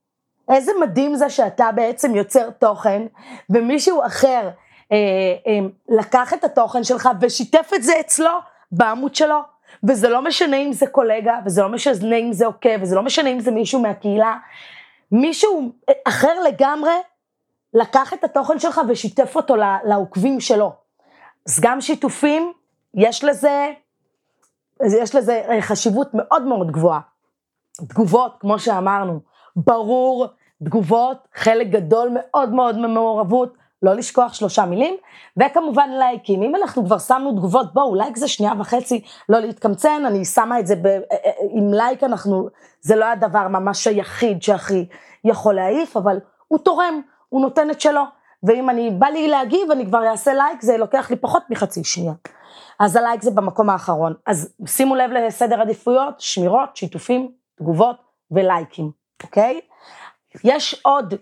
איזה 0.49 0.71
מדהים 0.81 1.15
זה 1.15 1.29
שאתה 1.29 1.71
בעצם 1.75 2.15
יוצר 2.15 2.49
תוכן, 2.49 3.01
ומישהו 3.49 4.05
אחר 4.05 4.49
אה, 4.91 4.97
אה, 5.47 5.59
לקח 5.89 6.33
את 6.33 6.43
התוכן 6.43 6.83
שלך 6.83 7.09
ושיתף 7.21 7.71
את 7.75 7.83
זה 7.83 7.99
אצלו 7.99 8.31
בעמוד 8.71 9.15
שלו, 9.15 9.39
וזה 9.83 10.09
לא 10.09 10.21
משנה 10.21 10.57
אם 10.57 10.73
זה 10.73 10.87
קולגה, 10.87 11.39
וזה 11.45 11.61
לא 11.61 11.69
משנה 11.69 12.15
אם 12.15 12.33
זה 12.33 12.45
עוקב, 12.45 12.81
וזה 12.81 12.95
לא 12.95 13.03
משנה 13.03 13.29
אם 13.29 13.39
זה 13.39 13.51
מישהו 13.51 13.81
מהקהילה, 13.81 14.37
מישהו 15.11 15.71
אחר 16.07 16.39
לגמרי 16.43 16.93
לקח 17.73 18.13
את 18.13 18.23
התוכן 18.23 18.59
שלך 18.59 18.81
ושיתף 18.87 19.35
אותו 19.35 19.55
לעוקבים 19.83 20.39
שלו. 20.39 20.73
אז 21.47 21.59
גם 21.61 21.81
שיתופים, 21.81 22.53
יש 22.93 23.23
לזה, 23.23 23.71
יש 25.01 25.15
לזה 25.15 25.43
חשיבות 25.61 26.09
מאוד 26.13 26.43
מאוד 26.43 26.71
גבוהה. 26.71 26.99
תגובות, 27.87 28.37
כמו 28.39 28.59
שאמרנו, 28.59 29.19
ברור, 29.55 30.27
תגובות, 30.63 31.27
חלק 31.33 31.67
גדול 31.67 32.09
מאוד 32.13 32.53
מאוד 32.53 32.77
ממעורבות, 32.77 33.53
לא 33.85 33.95
לשכוח 33.95 34.33
שלושה 34.33 34.65
מילים, 34.65 34.95
וכמובן 35.37 35.89
לייקים. 35.99 36.43
אם 36.43 36.55
אנחנו 36.55 36.85
כבר 36.85 36.97
שמנו 36.97 37.31
תגובות, 37.31 37.73
בואו, 37.73 37.95
לייק 37.95 38.17
זה 38.17 38.27
שנייה 38.27 38.53
וחצי, 38.59 39.01
לא 39.29 39.39
להתקמצן, 39.39 40.03
אני 40.05 40.25
שמה 40.25 40.59
את 40.59 40.67
זה 40.67 40.75
ב, 40.75 40.87
עם 41.49 41.73
לייק, 41.73 42.03
אנחנו, 42.03 42.47
זה 42.81 42.95
לא 42.95 43.05
הדבר 43.05 43.47
ממש 43.47 43.87
היחיד 43.87 44.43
שהכי 44.43 44.85
יכול 45.23 45.55
להעיף, 45.55 45.97
אבל 45.97 46.19
הוא 46.47 46.59
תורם, 46.59 47.01
הוא 47.29 47.41
נותן 47.41 47.69
את 47.69 47.81
שלו. 47.81 48.01
ואם 48.43 48.69
אני, 48.69 48.91
בא 48.91 49.07
לי 49.07 49.27
להגיב, 49.27 49.71
אני 49.71 49.85
כבר 49.85 50.07
אעשה 50.07 50.33
לייק, 50.33 50.61
זה 50.61 50.77
לוקח 50.77 51.11
לי 51.11 51.15
פחות 51.15 51.43
מחצי 51.49 51.83
שנייה. 51.83 52.13
אז 52.79 52.95
הלייק 52.95 53.21
זה 53.21 53.31
במקום 53.31 53.69
האחרון. 53.69 54.13
אז 54.25 54.53
שימו 54.65 54.95
לב 54.95 55.11
לסדר 55.11 55.61
עדיפויות, 55.61 56.15
שמירות, 56.19 56.77
שיתופים, 56.77 57.31
תגובות 57.55 57.95
ולייקים, 58.31 58.91
אוקיי? 59.23 59.61
יש 60.43 60.81
עוד 60.83 61.13
אה, 61.13 61.17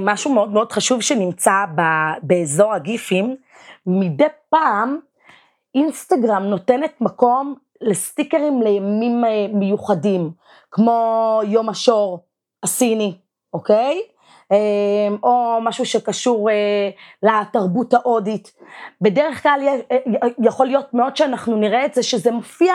משהו 0.00 0.34
מאוד 0.34 0.50
מאוד 0.50 0.72
חשוב 0.72 1.00
שנמצא 1.00 1.64
ב, 1.76 1.80
באזור 2.22 2.72
הגיפים, 2.74 3.36
מדי 3.86 4.24
פעם 4.50 4.98
אינסטגרם 5.74 6.42
נותנת 6.42 7.00
מקום 7.00 7.54
לסטיקרים 7.80 8.62
לימים 8.62 9.24
אה, 9.24 9.46
מיוחדים, 9.52 10.30
כמו 10.70 11.40
יום 11.46 11.68
השור 11.68 12.24
הסיני, 12.62 13.14
אוקיי? 13.52 14.02
אמ, 14.52 15.16
או 15.22 15.58
משהו 15.62 15.86
שקשור 15.86 16.50
אה, 16.50 16.90
לתרבות 17.22 17.94
ההודית. 17.94 18.52
בדרך 19.00 19.42
כלל 19.42 19.60
אה, 19.92 19.98
יכול 20.38 20.66
להיות 20.66 20.94
מאוד 20.94 21.16
שאנחנו 21.16 21.56
נראה 21.56 21.84
את 21.84 21.94
זה, 21.94 22.02
שזה 22.02 22.30
מופיע 22.30 22.74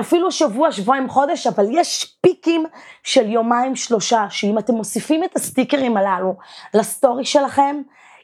אפילו 0.00 0.32
שבוע, 0.32 0.72
שבועיים, 0.72 1.08
חודש, 1.08 1.46
אבל 1.46 1.66
יש 1.70 2.16
פיקים 2.20 2.64
של 3.02 3.30
יומיים, 3.30 3.76
שלושה, 3.76 4.26
שאם 4.30 4.58
אתם 4.58 4.74
מוסיפים 4.74 5.24
את 5.24 5.36
הסטיקרים 5.36 5.96
הללו 5.96 6.34
לסטורי 6.74 7.24
שלכם, 7.24 7.82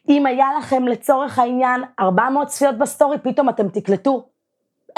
אם 0.08 0.26
היה 0.26 0.46
לכם 0.58 0.88
לצורך 0.88 1.38
העניין 1.38 1.82
400 2.00 2.48
צפיות 2.48 2.78
בסטורי, 2.78 3.18
פתאום 3.18 3.48
אתם 3.48 3.68
תקלטו 3.68 4.24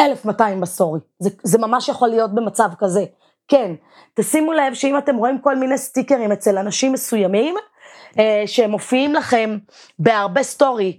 1,200 0.01 0.61
בסטורי. 0.61 1.01
זה, 1.19 1.31
זה 1.43 1.59
ממש 1.59 1.89
יכול 1.89 2.09
להיות 2.09 2.35
במצב 2.35 2.69
כזה. 2.79 3.05
כן, 3.49 3.73
תשימו 4.15 4.53
לב 4.53 4.75
שאם 4.75 4.99
אתם 4.99 5.17
רואים 5.17 5.39
כל 5.39 5.57
מיני 5.57 5.79
סטיקרים 5.79 6.33
אצל 6.33 6.59
אנשים 6.59 6.93
מסוימים, 6.93 7.55
אה, 8.19 8.43
שמופיעים 8.47 9.15
לכם 9.15 9.59
בהרבה 9.99 10.43
סטורי, 10.43 10.99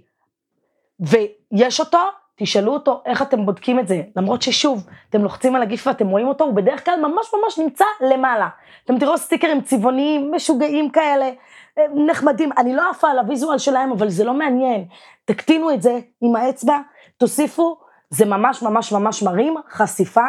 ויש 1.00 1.80
אותו, 1.80 1.98
תשאלו 2.36 2.72
אותו 2.72 3.02
איך 3.06 3.22
אתם 3.22 3.46
בודקים 3.46 3.78
את 3.78 3.88
זה, 3.88 4.02
למרות 4.16 4.42
ששוב, 4.42 4.86
אתם 5.10 5.22
לוחצים 5.22 5.56
על 5.56 5.62
הגיף 5.62 5.86
ואתם 5.86 6.08
רואים 6.08 6.28
אותו, 6.28 6.44
הוא 6.44 6.54
בדרך 6.54 6.84
כלל 6.84 7.00
ממש 7.00 7.26
ממש 7.34 7.58
נמצא 7.58 7.84
למעלה. 8.00 8.48
אתם 8.84 8.98
תראו 8.98 9.18
סטיקרים 9.18 9.60
צבעוניים, 9.60 10.32
משוגעים 10.34 10.90
כאלה, 10.90 11.30
אה, 11.78 11.84
נחמדים, 12.06 12.50
אני 12.58 12.74
לא 12.74 12.90
עפה 12.90 13.10
על 13.10 13.18
הוויזואל 13.18 13.58
שלהם, 13.58 13.92
אבל 13.92 14.08
זה 14.08 14.24
לא 14.24 14.34
מעניין. 14.34 14.84
תקטינו 15.24 15.70
את 15.70 15.82
זה 15.82 15.98
עם 16.20 16.36
האצבע, 16.36 16.78
תוסיפו, 17.16 17.76
זה 18.10 18.24
ממש 18.24 18.62
ממש 18.62 18.92
ממש 18.92 19.22
מרים 19.22 19.54
חשיפה 19.70 20.24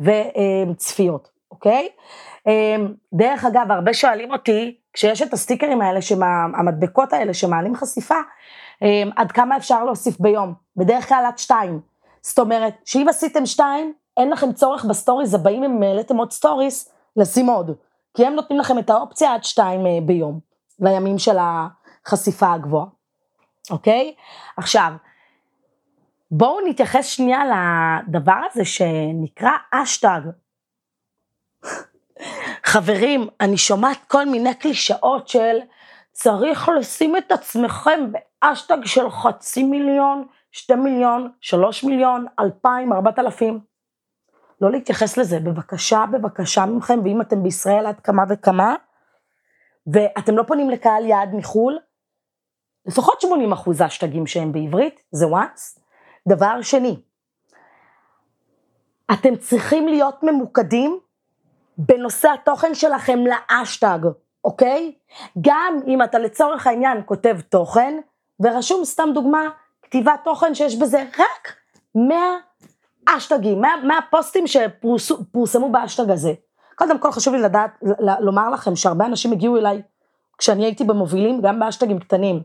וצפיות, 0.00 1.28
אוקיי? 1.50 1.88
אה, 2.46 2.76
דרך 3.12 3.44
אגב, 3.44 3.70
הרבה 3.70 3.94
שואלים 3.94 4.32
אותי, 4.32 4.76
כשיש 4.92 5.22
את 5.22 5.32
הסטיקרים 5.32 5.80
האלה, 5.80 6.02
שמה, 6.02 6.26
המדבקות 6.58 7.12
האלה 7.12 7.34
שמעלים 7.34 7.76
חשיפה, 7.76 8.18
אמ, 8.82 9.10
עד 9.16 9.32
כמה 9.32 9.56
אפשר 9.56 9.84
להוסיף 9.84 10.20
ביום? 10.20 10.54
בדרך 10.76 11.08
כלל 11.08 11.24
עד 11.26 11.38
שתיים. 11.38 11.80
זאת 12.22 12.38
אומרת, 12.38 12.74
שאם 12.84 13.06
עשיתם 13.08 13.46
שתיים, 13.46 13.92
אין 14.16 14.30
לכם 14.30 14.52
צורך 14.52 14.84
בסטוריז 14.84 15.34
הבאים 15.34 15.64
אם 15.64 15.82
העליתם 15.82 16.16
עוד 16.16 16.32
סטוריס, 16.32 16.92
לשים 17.16 17.46
עוד. 17.46 17.70
כי 18.16 18.26
הם 18.26 18.34
נותנים 18.34 18.60
לכם 18.60 18.78
את 18.78 18.90
האופציה 18.90 19.34
עד 19.34 19.44
שתיים 19.44 19.86
אה, 19.86 19.98
ביום, 20.02 20.40
לימים 20.80 21.18
של 21.18 21.36
החשיפה 21.40 22.52
הגבוהה, 22.52 22.86
אוקיי? 23.70 24.14
עכשיו, 24.56 24.92
בואו 26.30 26.68
נתייחס 26.68 27.06
שנייה 27.06 27.40
לדבר 28.08 28.40
הזה 28.50 28.64
שנקרא 28.64 29.50
אשטג. 29.72 30.20
חברים, 32.64 33.28
אני 33.40 33.56
שומעת 33.56 33.98
כל 34.08 34.24
מיני 34.24 34.54
קלישאות 34.54 35.28
של 35.28 35.58
צריך 36.12 36.68
לשים 36.68 37.16
את 37.16 37.32
עצמכם 37.32 38.00
באשטג 38.12 38.84
של 38.84 39.10
חצי 39.10 39.62
מיליון, 39.62 40.26
שתי 40.52 40.74
מיליון, 40.74 41.30
שלוש 41.40 41.84
מיליון, 41.84 42.26
אלפיים, 42.40 42.92
ארבעת 42.92 43.18
אלפים. 43.18 43.60
לא 44.60 44.70
להתייחס 44.70 45.16
לזה, 45.16 45.40
בבקשה, 45.40 46.04
בבקשה 46.12 46.66
ממכם, 46.66 47.00
ואם 47.04 47.20
אתם 47.20 47.42
בישראל 47.42 47.86
עד 47.86 48.00
כמה 48.00 48.22
וכמה, 48.28 48.74
ואתם 49.92 50.36
לא 50.36 50.42
פונים 50.42 50.70
לקהל 50.70 51.04
יעד 51.04 51.34
מחו"ל, 51.34 51.78
לפחות 52.86 53.20
80 53.20 53.52
אחוז 53.52 53.82
אשטגים 53.82 54.26
שהם 54.26 54.52
בעברית, 54.52 55.02
זה 55.10 55.26
once. 55.26 55.80
דבר 56.28 56.62
שני, 56.62 56.96
אתם 59.12 59.36
צריכים 59.36 59.88
להיות 59.88 60.22
ממוקדים 60.22 61.00
בנושא 61.78 62.28
התוכן 62.28 62.74
שלכם 62.74 63.18
לאשטג, 63.26 63.98
אוקיי? 64.44 64.92
גם 65.40 65.76
אם 65.86 66.02
אתה 66.02 66.18
לצורך 66.18 66.66
העניין 66.66 67.02
כותב 67.06 67.36
תוכן, 67.48 67.98
ורשום 68.40 68.84
סתם 68.84 69.08
דוגמה, 69.14 69.48
כתיבת 69.82 70.20
תוכן 70.24 70.54
שיש 70.54 70.76
בזה 70.76 71.04
רק 71.18 71.56
100 71.94 72.18
אשטגים, 73.08 73.60
100, 73.60 73.70
100 73.84 73.98
פוסטים 74.10 74.44
שפורסמו 74.46 75.72
באשטג 75.72 76.10
הזה. 76.10 76.32
קודם 76.74 76.98
כל 76.98 77.12
חשוב 77.12 77.34
לי 77.34 77.40
לדעת, 77.40 77.70
לומר 78.20 78.50
לכם 78.50 78.76
שהרבה 78.76 79.06
אנשים 79.06 79.32
הגיעו 79.32 79.56
אליי 79.56 79.82
כשאני 80.38 80.64
הייתי 80.64 80.84
במובילים, 80.84 81.40
גם 81.40 81.60
באשטגים 81.60 81.98
קטנים. 81.98 82.42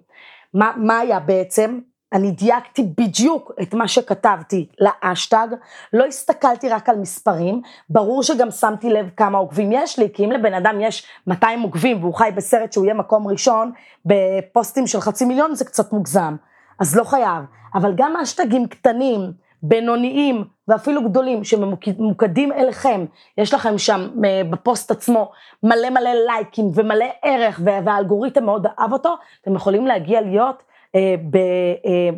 מה, 0.53 0.71
מה 0.77 0.99
היה 0.99 1.19
בעצם? 1.19 1.79
אני 2.13 2.31
דייקתי 2.31 2.83
בדיוק 2.97 3.51
את 3.61 3.73
מה 3.73 3.87
שכתבתי 3.87 4.67
לאשטג, 4.79 5.47
לא 5.93 6.05
הסתכלתי 6.05 6.69
רק 6.69 6.89
על 6.89 6.97
מספרים, 6.97 7.61
ברור 7.89 8.23
שגם 8.23 8.51
שמתי 8.51 8.89
לב 8.89 9.09
כמה 9.17 9.37
עוקבים 9.37 9.71
יש 9.71 9.99
לי, 9.99 10.09
כי 10.13 10.25
אם 10.25 10.31
לבן 10.31 10.53
אדם 10.53 10.81
יש 10.81 11.07
200 11.27 11.61
עוקבים 11.61 12.03
והוא 12.03 12.13
חי 12.13 12.29
בסרט 12.35 12.73
שהוא 12.73 12.85
יהיה 12.85 12.93
מקום 12.93 13.27
ראשון 13.27 13.71
בפוסטים 14.05 14.87
של 14.87 14.99
חצי 14.99 15.25
מיליון 15.25 15.55
זה 15.55 15.65
קצת 15.65 15.93
מוגזם, 15.93 16.35
אז 16.79 16.95
לא 16.95 17.03
חייב, 17.03 17.43
אבל 17.75 17.93
גם 17.95 18.15
אשטגים 18.17 18.67
קטנים, 18.67 19.31
בינוניים 19.63 20.43
ואפילו 20.67 21.09
גדולים 21.09 21.43
שממוקדים 21.43 22.51
אליכם, 22.51 23.05
יש 23.37 23.53
לכם 23.53 23.77
שם 23.77 24.07
אה, 24.25 24.41
בפוסט 24.49 24.91
עצמו 24.91 25.31
מלא 25.63 25.89
מלא 25.89 26.09
לייקים 26.27 26.71
ומלא 26.73 27.05
ערך 27.23 27.61
והאלגוריתם 27.63 28.45
מאוד 28.45 28.67
אהב 28.79 28.93
אותו, 28.93 29.15
אתם 29.41 29.55
יכולים 29.55 29.87
להגיע 29.87 30.21
להיות 30.21 30.63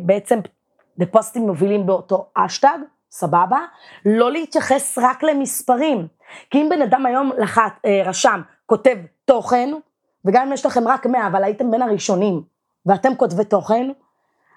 בעצם 0.00 0.38
בפוסטים 0.98 1.42
מובילים 1.42 1.86
באותו 1.86 2.26
אשטג, 2.34 2.78
סבבה? 3.10 3.58
לא 4.06 4.32
להתייחס 4.32 4.98
רק 4.98 5.22
למספרים, 5.22 6.06
כי 6.50 6.58
אם 6.58 6.68
בן 6.70 6.82
אדם 6.82 7.06
היום 7.06 7.30
לחת, 7.38 7.72
אה, 7.84 8.02
רשם, 8.04 8.40
כותב 8.66 8.96
תוכן, 9.24 9.70
וגם 10.24 10.46
אם 10.46 10.52
יש 10.52 10.66
לכם 10.66 10.88
רק 10.88 11.06
100, 11.06 11.26
אבל 11.26 11.44
הייתם 11.44 11.70
בין 11.70 11.82
הראשונים, 11.82 12.42
ואתם 12.86 13.14
כותבי 13.16 13.44
תוכן, 13.44 13.90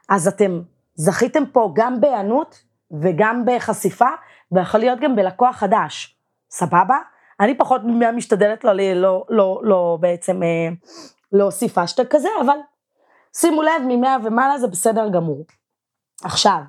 אז 0.09 0.27
אתם 0.27 0.61
זכיתם 0.95 1.45
פה 1.45 1.71
גם 1.75 2.01
בהיענות 2.01 2.63
וגם 3.01 3.43
בחשיפה, 3.45 4.09
ויכול 4.51 4.79
להיות 4.79 4.99
גם 4.99 5.15
בלקוח 5.15 5.55
חדש, 5.55 6.17
סבבה? 6.49 6.97
אני 7.39 7.57
פחות 7.57 7.81
משתדלת 8.15 8.63
לא, 8.63 8.73
לא, 8.95 9.25
לא, 9.29 9.61
לא 9.63 9.97
בעצם 10.01 10.43
אה, 10.43 10.69
להוסיף 11.31 11.77
אשטג 11.77 12.07
כזה, 12.09 12.29
אבל 12.41 12.57
שימו 13.37 13.61
לב, 13.61 13.81
ממאה 13.87 14.17
ומעלה 14.23 14.57
זה 14.59 14.67
בסדר 14.67 15.09
גמור. 15.09 15.45
עכשיו, 16.23 16.59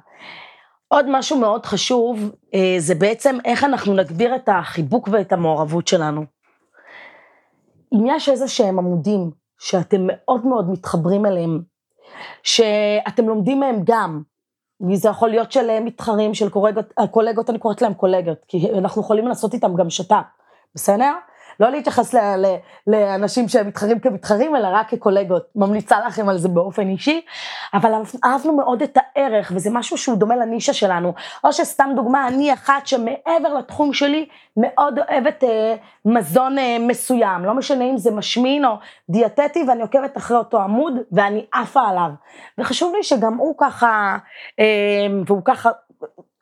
עוד 0.89 1.07
משהו 1.09 1.39
מאוד 1.39 1.67
חשוב, 1.67 2.31
אה, 2.55 2.75
זה 2.79 2.95
בעצם 2.95 3.39
איך 3.45 3.65
אנחנו 3.65 3.95
נגביר 3.95 4.37
את 4.37 4.49
החיבוק 4.49 5.09
ואת 5.13 5.33
המעורבות 5.33 5.89
שלנו. 5.89 6.25
אם 7.95 8.07
יש 8.07 8.29
איזה 8.29 8.49
שהם 8.49 8.79
עמודים 8.79 9.31
שאתם 9.59 10.01
מאוד 10.07 10.47
מאוד 10.47 10.71
מתחברים 10.71 11.27
אליהם, 11.27 11.61
שאתם 12.43 13.29
לומדים 13.29 13.61
מהם 13.61 13.81
גם, 13.85 14.23
זה 14.95 15.09
יכול 15.09 15.29
להיות 15.29 15.53
של 15.53 15.81
מתחרים, 15.81 16.35
של 16.35 16.51
קולגות, 16.51 16.93
קולגות, 17.11 17.51
אני 17.51 17.59
קוראת 17.59 17.83
להם 17.83 17.95
קולגות, 17.95 18.45
כי 18.49 18.71
אנחנו 18.79 19.03
יכולים 19.03 19.29
לעשות 19.29 19.55
איתם 19.55 19.77
גם 19.77 19.91
שת"פ, 19.91 20.25
בסדר? 20.75 21.13
לא 21.61 21.71
להתייחס 21.71 22.15
ל, 22.15 22.19
ל, 22.19 22.57
לאנשים 22.87 23.49
שהם 23.49 23.69
מתחרים 23.69 23.99
כמתחרים, 23.99 24.57
אלא 24.57 24.69
רק 24.73 24.91
כקולגות. 24.91 25.47
ממליצה 25.57 26.01
לכם 26.07 26.29
על 26.29 26.39
זה 26.39 26.49
באופן 26.49 26.89
אישי, 26.89 27.21
אבל 27.75 27.93
אהבנו 28.25 28.57
מאוד 28.57 28.83
את 28.83 28.99
הערך, 29.01 29.53
וזה 29.55 29.71
משהו 29.73 29.97
שהוא 29.97 30.17
דומה 30.17 30.37
לנישה 30.37 30.73
שלנו. 30.73 31.15
או 31.45 31.53
שסתם 31.53 31.91
דוגמה, 31.97 32.29
אני 32.29 32.53
אחת 32.53 32.87
שמעבר 32.87 33.55
לתחום 33.59 33.93
שלי, 33.93 34.29
מאוד 34.57 34.99
אוהבת 34.99 35.45
אה, 35.45 35.75
מזון 36.05 36.59
אה, 36.59 36.77
מסוים, 36.81 37.45
לא 37.45 37.55
משנה 37.55 37.85
אם 37.85 37.99
זה 37.99 38.11
משמין 38.11 38.65
או 38.65 38.71
דיאטטי, 39.11 39.65
ואני 39.69 39.83
עוקבת 39.83 40.17
אחרי 40.17 40.37
אותו 40.37 40.61
עמוד, 40.61 40.95
ואני 41.13 41.47
עפה 41.53 41.83
עליו. 41.89 42.11
וחשוב 42.59 42.95
לי 42.95 43.03
שגם 43.03 43.37
הוא 43.37 43.55
ככה, 43.59 44.17
אה, 44.59 45.07
והוא 45.27 45.43
ככה, 45.45 45.71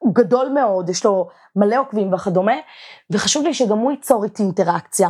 הוא 0.09 0.15
גדול 0.15 0.49
מאוד, 0.49 0.89
יש 0.89 1.05
לו 1.05 1.29
מלא 1.57 1.81
עוקבים 1.81 2.13
וכדומה, 2.13 2.57
וחשוב 3.11 3.45
לי 3.45 3.55
שגם 3.55 3.79
הוא 3.79 3.91
ייצור 3.91 4.25
איתי 4.25 4.43
אינטראקציה. 4.43 5.09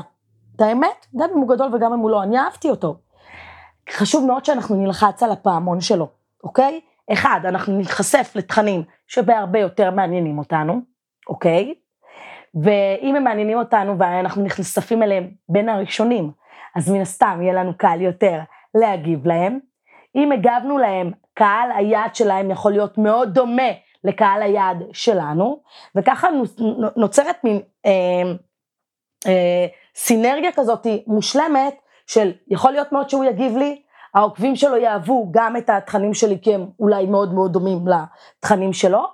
את 0.57 0.61
האמת, 0.61 1.07
גם 1.17 1.29
אם 1.35 1.39
הוא 1.39 1.49
גדול 1.49 1.75
וגם 1.75 1.93
אם 1.93 1.99
הוא 1.99 2.11
לא, 2.11 2.23
אני 2.23 2.39
אהבתי 2.39 2.71
אותו. 2.71 2.97
חשוב 3.91 4.27
מאוד 4.27 4.45
שאנחנו 4.45 4.77
נלחץ 4.77 5.23
על 5.23 5.31
הפעמון 5.31 5.81
שלו, 5.81 6.09
אוקיי? 6.45 6.81
אחד, 7.13 7.41
אנחנו 7.45 7.77
ניחשף 7.77 8.33
לתכנים 8.35 8.83
שבהרבה 9.07 9.59
יותר 9.59 9.91
מעניינים 9.91 10.39
אותנו, 10.39 10.81
אוקיי? 11.29 11.75
ואם 12.55 13.17
הם 13.17 13.25
מעניינים 13.25 13.59
אותנו 13.59 13.99
ואנחנו 13.99 14.45
נחשפים 14.45 15.03
אליהם 15.03 15.31
בין 15.49 15.69
הראשונים, 15.69 16.31
אז 16.77 16.91
מן 16.91 17.01
הסתם 17.01 17.39
יהיה 17.43 17.55
לנו 17.55 17.73
קל 17.77 18.01
יותר 18.01 18.41
להגיב 18.75 19.27
להם. 19.27 19.59
אם 20.17 20.33
הגבנו 20.33 20.79
להם, 20.79 21.11
קהל 21.35 21.71
היעד 21.77 22.15
שלהם 22.15 22.51
יכול 22.51 22.73
להיות 22.73 22.99
מאוד 22.99 23.35
דומה 23.35 23.73
לקהל 24.05 24.43
היעד 24.43 24.85
שלנו, 24.93 25.61
וככה 25.97 26.29
נוצרת 26.97 27.45
מין 27.45 27.61
אה, 27.87 28.33
אה, 29.27 29.67
סינרגיה 29.95 30.53
כזאת 30.53 30.87
מושלמת 31.07 31.75
של 32.07 32.33
יכול 32.49 32.73
להיות 32.73 32.93
מאוד 32.93 33.11
שהוא 33.11 33.25
יגיב 33.25 33.57
לי, 33.57 33.83
העוקבים 34.15 34.57
שלו 34.57 34.77
יאהבו 34.77 35.29
גם 35.31 35.57
את 35.57 35.71
התכנים 35.71 36.15
שלי 36.15 36.39
כי 36.43 36.55
הם 36.55 36.67
אולי 36.81 37.07
מאוד 37.07 37.35
מאוד 37.35 37.53
דומים 37.53 37.85
לתכנים 37.89 38.73
שלו, 38.73 39.05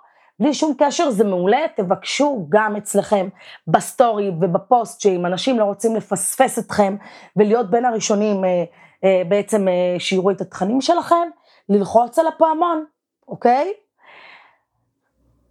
בלי 0.41 0.55
שום 0.55 0.75
קשר 0.79 1.11
זה 1.11 1.25
מעולה, 1.25 1.59
תבקשו 1.77 2.47
גם 2.49 2.77
אצלכם 2.77 3.29
בסטורי 3.67 4.29
ובפוסט 4.29 5.01
שאם 5.01 5.27
אנשים 5.27 5.59
לא 5.59 5.65
רוצים 5.65 5.97
לפספס 5.97 6.59
אתכם 6.59 6.97
ולהיות 7.37 7.71
בין 7.71 7.85
הראשונים 7.85 8.45
אה, 8.45 8.65
אה, 9.05 9.23
בעצם 9.29 9.69
אה, 9.69 9.97
שיראו 9.99 10.31
את 10.31 10.41
התכנים 10.41 10.81
שלכם, 10.81 11.29
ללחוץ 11.69 12.19
על 12.19 12.27
הפעמון, 12.27 12.85
אוקיי? 13.29 13.73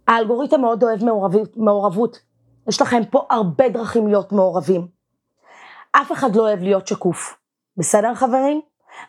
האלגוריתם 0.08 0.60
מאוד 0.60 0.82
אוהב 0.82 1.04
מעורבות, 1.04 1.56
מעורבות. 1.56 2.18
יש 2.68 2.82
לכם 2.82 3.04
פה 3.10 3.26
הרבה 3.30 3.68
דרכים 3.68 4.06
להיות 4.08 4.32
מעורבים. 4.32 4.86
אף 5.92 6.12
אחד 6.12 6.36
לא 6.36 6.42
אוהב 6.42 6.62
להיות 6.62 6.86
שקוף. 6.86 7.36
בסדר 7.76 8.14
חברים? 8.14 8.60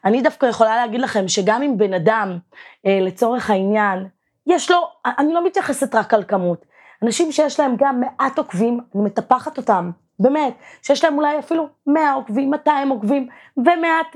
אני 0.06 0.22
דווקא 0.22 0.46
יכולה 0.46 0.76
להגיד 0.76 1.02
לכם 1.02 1.28
שגם 1.28 1.62
אם 1.62 1.78
בן 1.78 1.94
אדם, 1.94 2.38
אה, 2.86 3.00
לצורך 3.02 3.50
העניין, 3.50 4.08
יש 4.48 4.72
לו, 4.72 4.78
אני 5.06 5.34
לא 5.34 5.46
מתייחסת 5.46 5.96
רק 5.96 6.14
על 6.14 6.24
כמות, 6.24 6.66
אנשים 7.04 7.32
שיש 7.32 7.60
להם 7.60 7.76
גם 7.78 8.00
מעט 8.00 8.38
עוקבים, 8.38 8.80
אני 8.96 9.04
מטפחת 9.04 9.58
אותם, 9.58 9.92
באמת, 10.20 10.54
שיש 10.82 11.04
להם 11.04 11.18
אולי 11.18 11.40
אפילו 11.40 11.68
100 11.88 12.14
עוקבים, 12.14 12.52
200 12.52 12.90
עוקבים, 12.90 13.28
ומעט 13.58 14.16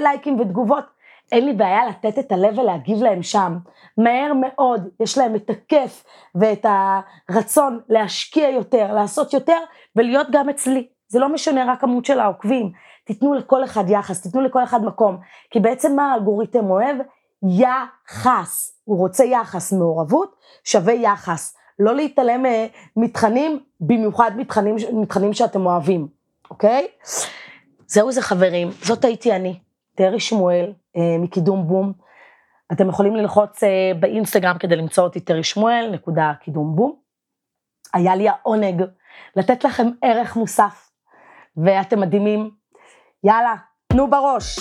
לייקים 0.00 0.40
ותגובות, 0.40 0.84
אין 1.32 1.44
לי 1.44 1.52
בעיה 1.52 1.86
לתת 1.86 2.18
את 2.18 2.32
הלב 2.32 2.58
ולהגיב 2.58 3.02
להם 3.02 3.22
שם. 3.22 3.58
מהר 3.98 4.32
מאוד 4.40 4.88
יש 5.00 5.18
להם 5.18 5.36
את 5.36 5.50
הכיף 5.50 6.04
ואת 6.34 6.66
הרצון 7.28 7.80
להשקיע 7.88 8.48
יותר, 8.48 8.92
לעשות 8.92 9.32
יותר 9.32 9.58
ולהיות 9.96 10.26
גם 10.30 10.48
אצלי. 10.48 10.88
זה 11.08 11.18
לא 11.18 11.28
משנה 11.28 11.72
רק 11.72 11.84
עמוד 11.84 12.04
של 12.04 12.20
העוקבים, 12.20 12.72
תיתנו 13.04 13.34
לכל 13.34 13.64
אחד 13.64 13.90
יחס, 13.90 14.22
תיתנו 14.22 14.40
לכל 14.40 14.64
אחד 14.64 14.84
מקום, 14.84 15.16
כי 15.50 15.60
בעצם 15.60 15.96
מה 15.96 16.12
האלגוריתם 16.12 16.70
אוהב? 16.70 16.96
יחס, 17.42 18.80
הוא 18.84 18.98
רוצה 18.98 19.24
יחס, 19.24 19.72
מעורבות 19.72 20.36
שווה 20.64 20.92
יחס, 20.92 21.56
לא 21.78 21.94
להתעלם 21.94 22.46
אה, 22.46 22.66
מתכנים, 22.96 23.60
במיוחד 23.80 24.30
מתכנים, 24.36 24.76
מתכנים 24.92 25.32
שאתם 25.32 25.66
אוהבים, 25.66 26.08
אוקיי? 26.50 26.86
זהו 27.86 28.12
זה 28.12 28.22
חברים, 28.22 28.68
זאת 28.82 29.04
הייתי 29.04 29.32
אני, 29.32 29.58
תרי 29.94 30.20
שמואל, 30.20 30.72
מקידום 31.18 31.66
בום. 31.66 31.92
אתם 32.72 32.88
יכולים 32.88 33.16
ללחוץ 33.16 33.64
אה, 33.64 33.92
באינסטגרם 34.00 34.58
כדי 34.58 34.76
למצוא 34.76 35.04
אותי 35.04 35.20
תרי 35.20 35.44
שמואל, 35.44 35.90
נקודה 35.92 36.32
קידום 36.44 36.76
בום. 36.76 36.96
היה 37.94 38.16
לי 38.16 38.28
העונג 38.28 38.82
לתת 39.36 39.64
לכם 39.64 39.86
ערך 40.02 40.36
מוסף, 40.36 40.90
ואתם 41.56 42.00
מדהימים. 42.00 42.50
יאללה, 43.24 43.54
תנו 43.92 44.10
בראש. 44.10 44.58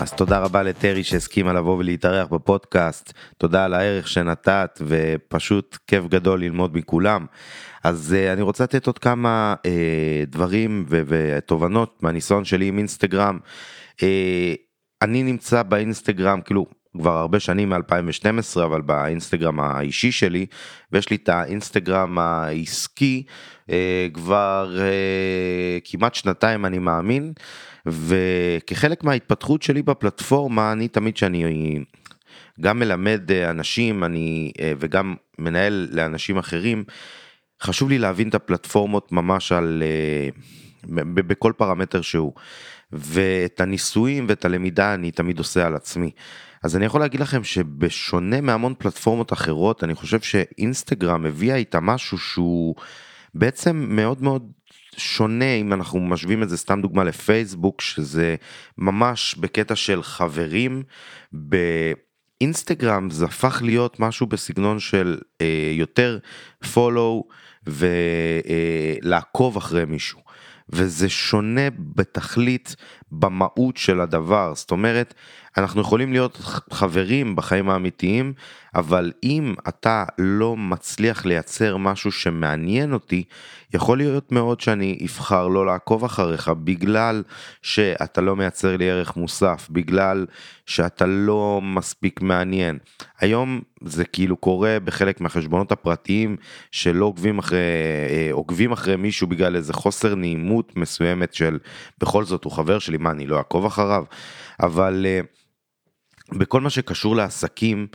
אז 0.00 0.12
תודה 0.12 0.38
רבה 0.38 0.62
לטרי 0.62 1.04
שהסכימה 1.04 1.52
לבוא 1.52 1.76
ולהתארח 1.76 2.28
בפודקאסט, 2.28 3.12
תודה 3.38 3.64
על 3.64 3.74
הערך 3.74 4.08
שנתת 4.08 4.80
ופשוט 4.86 5.78
כיף 5.86 6.04
גדול 6.06 6.40
ללמוד 6.40 6.76
מכולם. 6.76 7.26
אז 7.84 8.16
uh, 8.18 8.32
אני 8.32 8.42
רוצה 8.42 8.64
לתת 8.64 8.86
עוד 8.86 8.98
כמה 8.98 9.54
דברים 10.26 10.86
ותובנות 10.88 12.02
מהניסיון 12.02 12.44
שלי 12.44 12.66
עם 12.66 12.78
אינסטגרם. 12.78 13.38
אני 15.02 15.22
נמצא 15.22 15.62
באינסטגרם, 15.62 16.40
כאילו, 16.40 16.66
כבר 16.96 17.18
הרבה 17.18 17.40
שנים 17.40 17.68
מ-2012 17.68 18.64
אבל 18.64 18.80
באינסטגרם 18.80 19.60
האישי 19.60 20.12
שלי 20.12 20.46
ויש 20.92 21.10
לי 21.10 21.16
את 21.16 21.28
האינסטגרם 21.28 22.18
העסקי 22.18 23.22
אה, 23.70 24.08
כבר 24.12 24.76
אה, 24.80 25.78
כמעט 25.84 26.14
שנתיים 26.14 26.66
אני 26.66 26.78
מאמין 26.78 27.32
וכחלק 27.86 29.04
מההתפתחות 29.04 29.62
שלי 29.62 29.82
בפלטפורמה 29.82 30.72
אני 30.72 30.88
תמיד 30.88 31.16
שאני 31.16 31.78
גם 32.60 32.78
מלמד 32.78 33.32
אה, 33.32 33.50
אנשים 33.50 34.04
אני 34.04 34.52
אה, 34.60 34.72
וגם 34.78 35.14
מנהל 35.38 35.88
לאנשים 35.92 36.38
אחרים 36.38 36.84
חשוב 37.62 37.88
לי 37.88 37.98
להבין 37.98 38.28
את 38.28 38.34
הפלטפורמות 38.34 39.12
ממש 39.12 39.52
על 39.52 39.82
אה, 39.82 40.28
בכל 41.14 41.52
פרמטר 41.56 42.00
שהוא. 42.00 42.32
ואת 42.92 43.60
הניסויים 43.60 44.26
ואת 44.28 44.44
הלמידה 44.44 44.94
אני 44.94 45.10
תמיד 45.10 45.38
עושה 45.38 45.66
על 45.66 45.74
עצמי. 45.74 46.10
אז 46.62 46.76
אני 46.76 46.84
יכול 46.84 47.00
להגיד 47.00 47.20
לכם 47.20 47.44
שבשונה 47.44 48.40
מהמון 48.40 48.74
פלטפורמות 48.78 49.32
אחרות 49.32 49.84
אני 49.84 49.94
חושב 49.94 50.20
שאינסטגרם 50.20 51.26
הביאה 51.26 51.56
איתה 51.56 51.80
משהו 51.80 52.18
שהוא 52.18 52.74
בעצם 53.34 53.86
מאוד 53.88 54.22
מאוד 54.22 54.52
שונה 54.96 55.54
אם 55.54 55.72
אנחנו 55.72 56.00
משווים 56.00 56.42
את 56.42 56.48
זה 56.48 56.56
סתם 56.56 56.82
דוגמה 56.82 57.04
לפייסבוק 57.04 57.80
שזה 57.80 58.36
ממש 58.78 59.34
בקטע 59.34 59.76
של 59.76 60.02
חברים. 60.02 60.82
באינסטגרם 61.32 63.10
זה 63.10 63.24
הפך 63.24 63.62
להיות 63.64 64.00
משהו 64.00 64.26
בסגנון 64.26 64.80
של 64.80 65.18
אה, 65.40 65.72
יותר 65.72 66.18
follow 66.64 67.22
ולעקוב 69.02 69.56
אחרי 69.56 69.84
מישהו. 69.84 70.20
וזה 70.68 71.08
שונה 71.08 71.70
בתכלית 71.78 72.76
במהות 73.12 73.76
של 73.76 74.00
הדבר. 74.00 74.52
זאת 74.54 74.70
אומרת 74.70 75.14
אנחנו 75.56 75.80
יכולים 75.80 76.12
להיות 76.12 76.36
חברים 76.70 77.36
בחיים 77.36 77.70
האמיתיים 77.70 78.32
אבל 78.74 79.12
אם 79.22 79.54
אתה 79.68 80.04
לא 80.18 80.56
מצליח 80.56 81.24
לייצר 81.24 81.76
משהו 81.76 82.12
שמעניין 82.12 82.92
אותי 82.92 83.24
יכול 83.74 83.98
להיות 83.98 84.32
מאוד 84.32 84.60
שאני 84.60 84.98
אבחר 85.04 85.48
לא 85.48 85.66
לעקוב 85.66 86.04
אחריך 86.04 86.48
בגלל 86.48 87.22
שאתה 87.62 88.20
לא 88.20 88.36
מייצר 88.36 88.76
לי 88.76 88.90
ערך 88.90 89.16
מוסף 89.16 89.68
בגלל 89.70 90.26
שאתה 90.66 91.06
לא 91.06 91.60
מספיק 91.62 92.20
מעניין. 92.20 92.78
היום 93.20 93.60
זה 93.84 94.04
כאילו 94.04 94.36
קורה 94.36 94.76
בחלק 94.84 95.20
מהחשבונות 95.20 95.72
הפרטיים 95.72 96.36
שלא 96.70 97.04
עוקבים 97.04 97.38
אחרי 97.38 97.58
אה, 98.10 98.28
עוקבים 98.32 98.72
אחרי 98.72 98.96
מישהו 98.96 99.26
בגלל 99.26 99.56
איזה 99.56 99.72
חוסר 99.72 100.14
נעימות 100.14 100.51
מסוימת 100.76 101.34
של 101.34 101.58
בכל 102.00 102.24
זאת 102.24 102.44
הוא 102.44 102.52
חבר 102.52 102.78
שלי 102.78 102.96
מה 102.96 103.10
אני 103.10 103.26
לא 103.26 103.38
אעקוב 103.38 103.66
אחריו? 103.66 104.04
אבל 104.60 105.06
אה, 105.08 105.20
בכל 106.32 106.60
מה 106.60 106.70
שקשור 106.70 107.16
לעסקים 107.16 107.86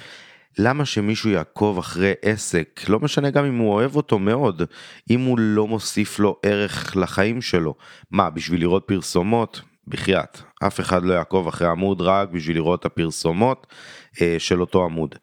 למה 0.59 0.85
שמישהו 0.85 1.29
יעקוב 1.29 1.77
אחרי 1.77 2.13
עסק? 2.21 2.81
לא 2.89 2.99
משנה 2.99 3.29
גם 3.29 3.45
אם 3.45 3.57
הוא 3.57 3.73
אוהב 3.73 3.95
אותו 3.95 4.19
מאוד 4.19 4.61
אם 5.09 5.21
הוא 5.21 5.39
לא 5.39 5.67
מוסיף 5.67 6.19
לו 6.19 6.39
ערך 6.43 6.97
לחיים 6.97 7.41
שלו. 7.41 7.75
מה 8.11 8.29
בשביל 8.29 8.61
לראות 8.61 8.83
פרסומות? 8.87 9.61
בחייאת 9.87 10.41
אף 10.67 10.79
אחד 10.79 11.03
לא 11.03 11.13
יעקוב 11.13 11.47
אחרי 11.47 11.67
עמוד 11.67 12.01
רק 12.01 12.29
בשביל 12.29 12.55
לראות 12.55 12.79
את 12.79 12.85
הפרסומות 12.85 13.67
אה, 14.21 14.35
של 14.39 14.61
אותו 14.61 14.83
עמוד. 14.83 15.15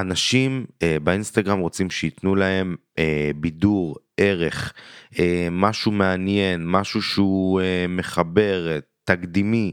אנשים 0.00 0.64
אה, 0.82 0.96
באינסטגרם 1.02 1.58
רוצים 1.58 1.90
שייתנו 1.90 2.34
להם 2.34 2.76
אה, 2.98 3.30
בידור 3.36 3.96
ערך 4.16 4.72
אה, 5.18 5.48
משהו 5.50 5.92
מעניין 5.92 6.62
משהו 6.66 7.02
שהוא 7.02 7.60
אה, 7.60 7.86
מחבר 7.88 8.78
תקדימי 9.04 9.72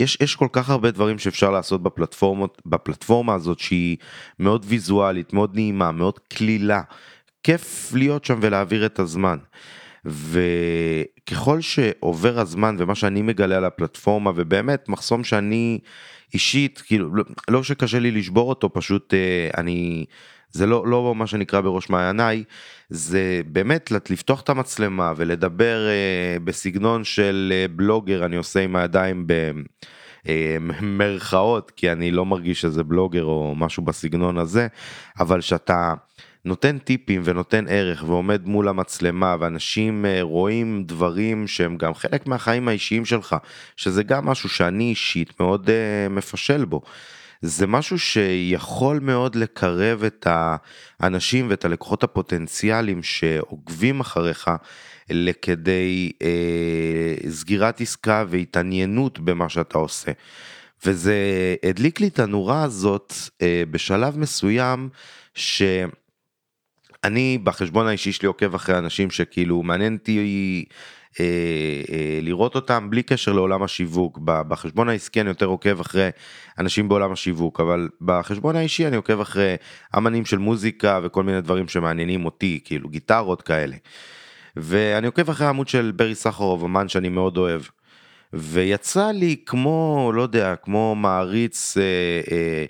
יש, 0.00 0.18
יש 0.20 0.36
כל 0.36 0.48
כך 0.52 0.70
הרבה 0.70 0.90
דברים 0.90 1.18
שאפשר 1.18 1.50
לעשות 1.50 1.82
בפלטפורמות, 1.82 2.62
בפלטפורמה 2.66 3.34
הזאת 3.34 3.58
שהיא 3.58 3.96
מאוד 4.38 4.64
ויזואלית, 4.68 5.32
מאוד 5.32 5.54
נעימה, 5.54 5.92
מאוד 5.92 6.18
קלילה. 6.18 6.82
כיף 7.42 7.92
להיות 7.94 8.24
שם 8.24 8.38
ולהעביר 8.42 8.86
את 8.86 8.98
הזמן. 8.98 9.38
וככל 10.04 11.60
שעובר 11.60 12.40
הזמן 12.40 12.76
ומה 12.78 12.94
שאני 12.94 13.22
מגלה 13.22 13.56
על 13.56 13.64
הפלטפורמה 13.64 14.32
ובאמת 14.34 14.88
מחסום 14.88 15.24
שאני 15.24 15.78
אישית 16.34 16.82
כאילו 16.86 17.14
לא, 17.14 17.24
לא 17.48 17.62
שקשה 17.62 17.98
לי 17.98 18.10
לשבור 18.10 18.48
אותו 18.48 18.72
פשוט 18.72 19.14
אה, 19.14 19.50
אני 19.60 20.04
זה 20.50 20.66
לא 20.66 20.86
לא 20.86 21.14
מה 21.14 21.26
שנקרא 21.26 21.60
בראש 21.60 21.90
מעייניי 21.90 22.44
זה 22.88 23.40
באמת 23.46 23.92
לפתוח 24.10 24.40
את 24.40 24.48
המצלמה 24.48 25.12
ולדבר 25.16 25.88
אה, 25.88 26.36
בסגנון 26.44 27.04
של 27.04 27.52
אה, 27.56 27.66
בלוגר 27.68 28.24
אני 28.24 28.36
עושה 28.36 28.60
עם 28.60 28.76
הידיים 28.76 29.26
במרכאות 30.26 31.70
כי 31.76 31.92
אני 31.92 32.10
לא 32.10 32.26
מרגיש 32.26 32.60
שזה 32.60 32.84
בלוגר 32.84 33.24
או 33.24 33.54
משהו 33.56 33.82
בסגנון 33.82 34.38
הזה 34.38 34.66
אבל 35.20 35.40
שאתה 35.40 35.94
נותן 36.44 36.78
טיפים 36.78 37.22
ונותן 37.24 37.64
ערך 37.68 38.04
ועומד 38.06 38.46
מול 38.46 38.68
המצלמה 38.68 39.36
ואנשים 39.40 40.06
אה, 40.06 40.18
רואים 40.22 40.84
דברים 40.86 41.46
שהם 41.46 41.76
גם 41.76 41.94
חלק 41.94 42.26
מהחיים 42.26 42.68
האישיים 42.68 43.04
שלך 43.04 43.36
שזה 43.76 44.02
גם 44.02 44.26
משהו 44.26 44.48
שאני 44.48 44.84
אישית 44.84 45.40
מאוד 45.40 45.66
uh, 45.66 46.12
מפשל 46.12 46.64
בו. 46.64 46.82
זה 47.42 47.66
משהו 47.66 47.98
שיכול 47.98 49.00
מאוד 49.00 49.34
לקרב 49.34 50.04
את 50.04 50.26
האנשים 51.00 51.46
ואת 51.50 51.64
הלקוחות 51.64 52.04
הפוטנציאליים 52.04 53.02
שעוקבים 53.02 54.00
אחריך 54.00 54.50
לכדי 55.10 56.12
אה, 56.22 57.30
סגירת 57.30 57.80
עסקה 57.80 58.24
והתעניינות 58.28 59.18
במה 59.18 59.48
שאתה 59.48 59.78
עושה. 59.78 60.12
וזה 60.86 61.16
הדליק 61.62 62.00
לי 62.00 62.08
את 62.08 62.18
הנורה 62.18 62.62
הזאת 62.62 63.14
אה, 63.42 63.62
בשלב 63.70 64.18
מסוים 64.18 64.88
ש... 65.34 65.62
אני 67.04 67.38
בחשבון 67.44 67.86
האישי 67.86 68.12
שלי 68.12 68.28
עוקב 68.28 68.54
אחרי 68.54 68.78
אנשים 68.78 69.10
שכאילו 69.10 69.62
מעניין 69.62 69.94
אותי 69.94 70.64
אה, 71.20 71.24
אה, 71.24 72.18
לראות 72.22 72.54
אותם 72.54 72.90
בלי 72.90 73.02
קשר 73.02 73.32
לעולם 73.32 73.62
השיווק 73.62 74.18
בחשבון 74.22 74.88
העסקי 74.88 75.20
אני 75.20 75.28
יותר 75.28 75.46
עוקב 75.46 75.80
אחרי 75.80 76.10
אנשים 76.58 76.88
בעולם 76.88 77.12
השיווק 77.12 77.60
אבל 77.60 77.88
בחשבון 78.00 78.56
האישי 78.56 78.86
אני 78.86 78.96
עוקב 78.96 79.20
אחרי 79.20 79.56
אמנים 79.96 80.24
של 80.24 80.38
מוזיקה 80.38 81.00
וכל 81.02 81.22
מיני 81.22 81.40
דברים 81.40 81.68
שמעניינים 81.68 82.24
אותי 82.24 82.60
כאילו 82.64 82.88
גיטרות 82.88 83.42
כאלה. 83.42 83.76
ואני 84.56 85.06
עוקב 85.06 85.30
אחרי 85.30 85.46
העמוד 85.46 85.68
של 85.68 85.92
ברי 85.96 86.14
סחרוב 86.14 86.64
אמן 86.64 86.88
שאני 86.88 87.08
מאוד 87.08 87.36
אוהב. 87.36 87.62
ויצא 88.32 89.10
לי 89.10 89.36
כמו 89.46 90.10
לא 90.14 90.22
יודע 90.22 90.54
כמו 90.56 90.94
מעריץ 90.94 91.76
אה, 91.76 91.82
אה, 92.32 92.64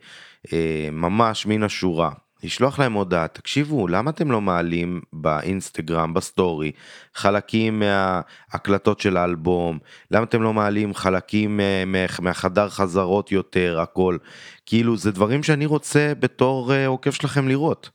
אה, 0.52 0.88
ממש 0.92 1.46
מן 1.46 1.62
השורה 1.62 2.10
לשלוח 2.44 2.78
להם 2.78 2.92
הודעה, 2.92 3.28
תקשיבו, 3.28 3.88
למה 3.88 4.10
אתם 4.10 4.30
לא 4.30 4.40
מעלים 4.40 5.00
באינסטגרם, 5.12 6.14
בסטורי, 6.14 6.72
חלקים 7.14 7.82
מההקלטות 7.82 9.00
של 9.00 9.16
האלבום? 9.16 9.78
למה 10.10 10.24
אתם 10.24 10.42
לא 10.42 10.52
מעלים 10.52 10.94
חלקים 10.94 11.60
מהחדר 12.20 12.68
חזרות 12.68 13.32
יותר, 13.32 13.80
הכל? 13.80 14.16
כאילו, 14.66 14.96
זה 14.96 15.12
דברים 15.12 15.42
שאני 15.42 15.66
רוצה 15.66 16.12
בתור 16.18 16.72
uh, 16.72 16.74
עוקב 16.86 17.10
שלכם 17.10 17.48
לראות. 17.48 17.90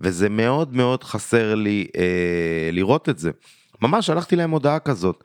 וזה 0.00 0.28
מאוד 0.28 0.76
מאוד 0.76 1.04
חסר 1.04 1.54
לי 1.54 1.86
uh, 1.92 1.98
לראות 2.72 3.08
את 3.08 3.18
זה. 3.18 3.30
ממש 3.82 4.06
שלחתי 4.06 4.36
להם 4.36 4.50
הודעה 4.50 4.78
כזאת. 4.78 5.24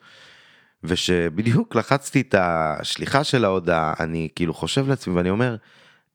ושבדיוק 0.84 1.74
לחצתי 1.74 2.20
את 2.20 2.34
השליחה 2.38 3.24
של 3.24 3.44
ההודעה, 3.44 3.94
אני 4.00 4.28
כאילו 4.34 4.54
חושב 4.54 4.88
לעצמי 4.88 5.14
ואני 5.14 5.30
אומר, 5.30 5.56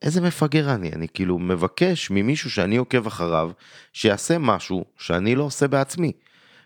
איזה 0.01 0.21
מפגר 0.21 0.73
אני, 0.73 0.91
אני 0.91 1.07
כאילו 1.13 1.39
מבקש 1.39 2.11
ממישהו 2.11 2.51
שאני 2.51 2.77
עוקב 2.77 3.07
אחריו, 3.07 3.51
שיעשה 3.93 4.37
משהו 4.37 4.85
שאני 4.97 5.35
לא 5.35 5.43
עושה 5.43 5.67
בעצמי. 5.67 6.11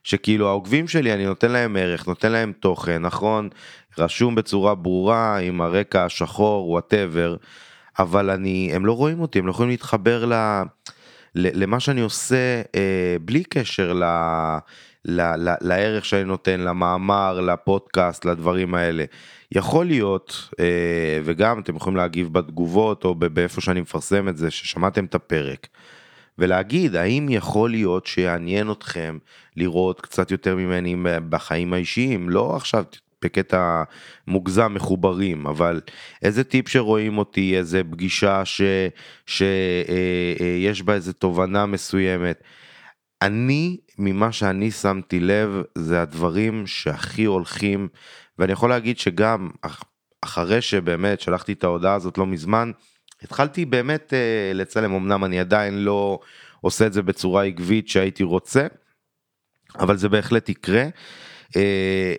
שכאילו 0.04 0.48
העוקבים 0.48 0.88
שלי 0.88 1.14
אני 1.14 1.26
נותן 1.26 1.52
להם 1.52 1.76
ערך, 1.76 2.08
נותן 2.08 2.32
להם 2.32 2.54
תוכן, 2.60 3.02
נכון, 3.02 3.50
רשום 3.98 4.36
בצורה 4.36 4.76
ברורה 4.76 5.38
עם 5.38 5.62
הרקע 5.62 6.06
השחור, 6.06 6.70
וואטאבר, 6.70 7.36
אבל 8.00 8.30
אני, 8.30 8.72
הם 8.74 8.86
לא 8.86 8.94
רואים 8.94 9.20
אותי, 9.20 9.40
הם 9.40 9.46
לא 9.46 9.52
יכולים 9.52 9.70
להתחבר 9.70 10.26
ל, 10.26 10.34
ל, 11.36 11.64
למה 11.64 11.80
שאני 11.80 12.02
עושה 12.02 12.62
אה, 12.76 13.16
בלי 13.22 13.44
קשר 13.44 13.94
ל, 13.94 14.04
ל, 15.06 15.22
ל, 15.22 15.54
לערך 15.62 16.06
שאני 16.06 16.24
נותן, 16.24 16.60
למאמר, 16.60 17.42
לפודקאסט, 17.42 18.26
לדברים 18.26 18.76
האלה. 18.76 19.04
יכול 19.52 19.86
להיות, 19.86 20.50
אה, 20.60 21.20
וגם 21.24 21.60
אתם 21.60 21.76
יכולים 21.76 21.98
להגיב 21.98 22.34
בתגובות 22.34 23.06
או 23.06 23.16
באיפה 23.16 23.62
שאני 23.62 23.82
מפרסם 23.82 24.30
את 24.30 24.38
זה, 24.38 24.52
ששמעתם 24.52 25.06
את 25.06 25.16
הפרק, 25.16 25.68
ולהגיד 26.38 26.96
האם 26.96 27.28
יכול 27.30 27.70
להיות 27.70 28.06
שיעניין 28.06 28.72
אתכם 28.72 29.18
לראות 29.58 30.02
קצת 30.02 30.32
יותר 30.32 30.56
ממני 30.56 30.96
בחיים 31.30 31.74
האישיים, 31.74 32.30
לא 32.30 32.56
עכשיו 32.56 32.84
בקטע 33.26 33.84
מוגזם 34.28 34.74
מחוברים, 34.74 35.48
אבל 35.48 35.82
איזה 36.24 36.44
טיפ 36.44 36.70
שרואים 36.70 37.18
אותי, 37.18 37.58
איזה 37.58 37.82
פגישה 37.84 38.46
שיש 38.46 39.42
אה, 39.42 40.70
אה, 40.80 40.86
בה 40.86 40.94
איזה 40.94 41.14
תובנה 41.14 41.66
מסוימת. 41.66 42.44
אני, 43.22 43.78
ממה 43.98 44.32
שאני 44.32 44.72
שמתי 44.72 45.20
לב, 45.20 45.62
זה 45.76 46.02
הדברים 46.02 46.68
שהכי 46.68 47.26
הולכים 47.26 47.88
ואני 48.40 48.52
יכול 48.52 48.70
להגיד 48.70 49.00
שגם 49.00 49.50
אחרי 50.22 50.62
שבאמת 50.62 51.22
שלחתי 51.22 51.54
את 51.54 51.64
ההודעה 51.64 51.94
הזאת 51.94 52.18
לא 52.18 52.26
מזמן, 52.26 52.72
התחלתי 53.22 53.66
באמת 53.66 54.14
אה, 54.14 54.52
לצלם, 54.54 54.94
אמנם 54.94 55.26
אני 55.26 55.40
עדיין 55.40 55.84
לא 55.84 56.20
עושה 56.62 56.88
את 56.88 56.94
זה 56.94 57.02
בצורה 57.02 57.44
עקבית 57.44 57.90
שהייתי 57.90 58.24
רוצה, 58.24 58.68
אבל 59.80 59.98
זה 59.98 60.10
בהחלט 60.10 60.50
יקרה. 60.50 60.86
אה, 61.56 62.14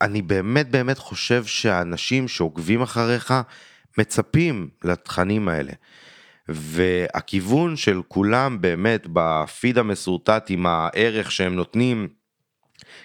אני 0.00 0.22
באמת 0.22 0.70
באמת 0.70 0.98
חושב 0.98 1.44
שהאנשים 1.44 2.28
שעוקבים 2.28 2.82
אחריך 2.82 3.34
מצפים 3.98 4.68
לתכנים 4.84 5.48
האלה. 5.48 5.72
והכיוון 6.48 7.76
של 7.76 8.00
כולם 8.08 8.60
באמת 8.60 9.06
בפיד 9.12 9.78
המסורטט 9.78 10.46
עם 10.48 10.66
הערך 10.66 11.32
שהם 11.32 11.54
נותנים, 11.54 12.08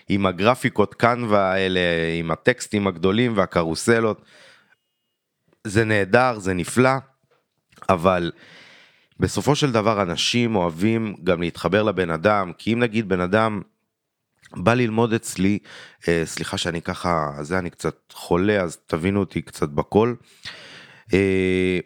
עם 0.10 0.26
הגרפיקות 0.26 0.94
קנווה 0.94 1.52
האלה, 1.52 1.80
עם 2.20 2.32
הטקסטים 2.32 2.88
הגדולים 2.88 3.38
והקרוסלות, 3.38 4.22
זה 5.68 5.86
נהדר, 5.86 6.40
זה 6.40 6.54
נפלא, 6.54 6.92
אבל 7.90 8.32
בסופו 9.20 9.56
של 9.56 9.72
דבר 9.72 10.02
אנשים 10.02 10.56
אוהבים 10.56 11.16
גם 11.24 11.42
להתחבר 11.42 11.84
לבן 11.84 12.10
אדם, 12.10 12.52
כי 12.58 12.74
אם 12.74 12.80
נגיד 12.80 13.10
בן 13.10 13.20
אדם 13.20 13.62
בא 14.56 14.74
ללמוד 14.74 15.14
אצלי, 15.14 15.60
אה, 16.08 16.22
סליחה 16.26 16.58
שאני 16.58 16.82
ככה, 16.82 17.32
זה 17.42 17.60
אני 17.60 17.70
קצת 17.70 17.96
חולה, 18.14 18.62
אז 18.62 18.78
תבינו 18.88 19.20
אותי 19.20 19.42
קצת 19.42 19.70
בקול. 19.70 20.16
אה, 21.14 21.80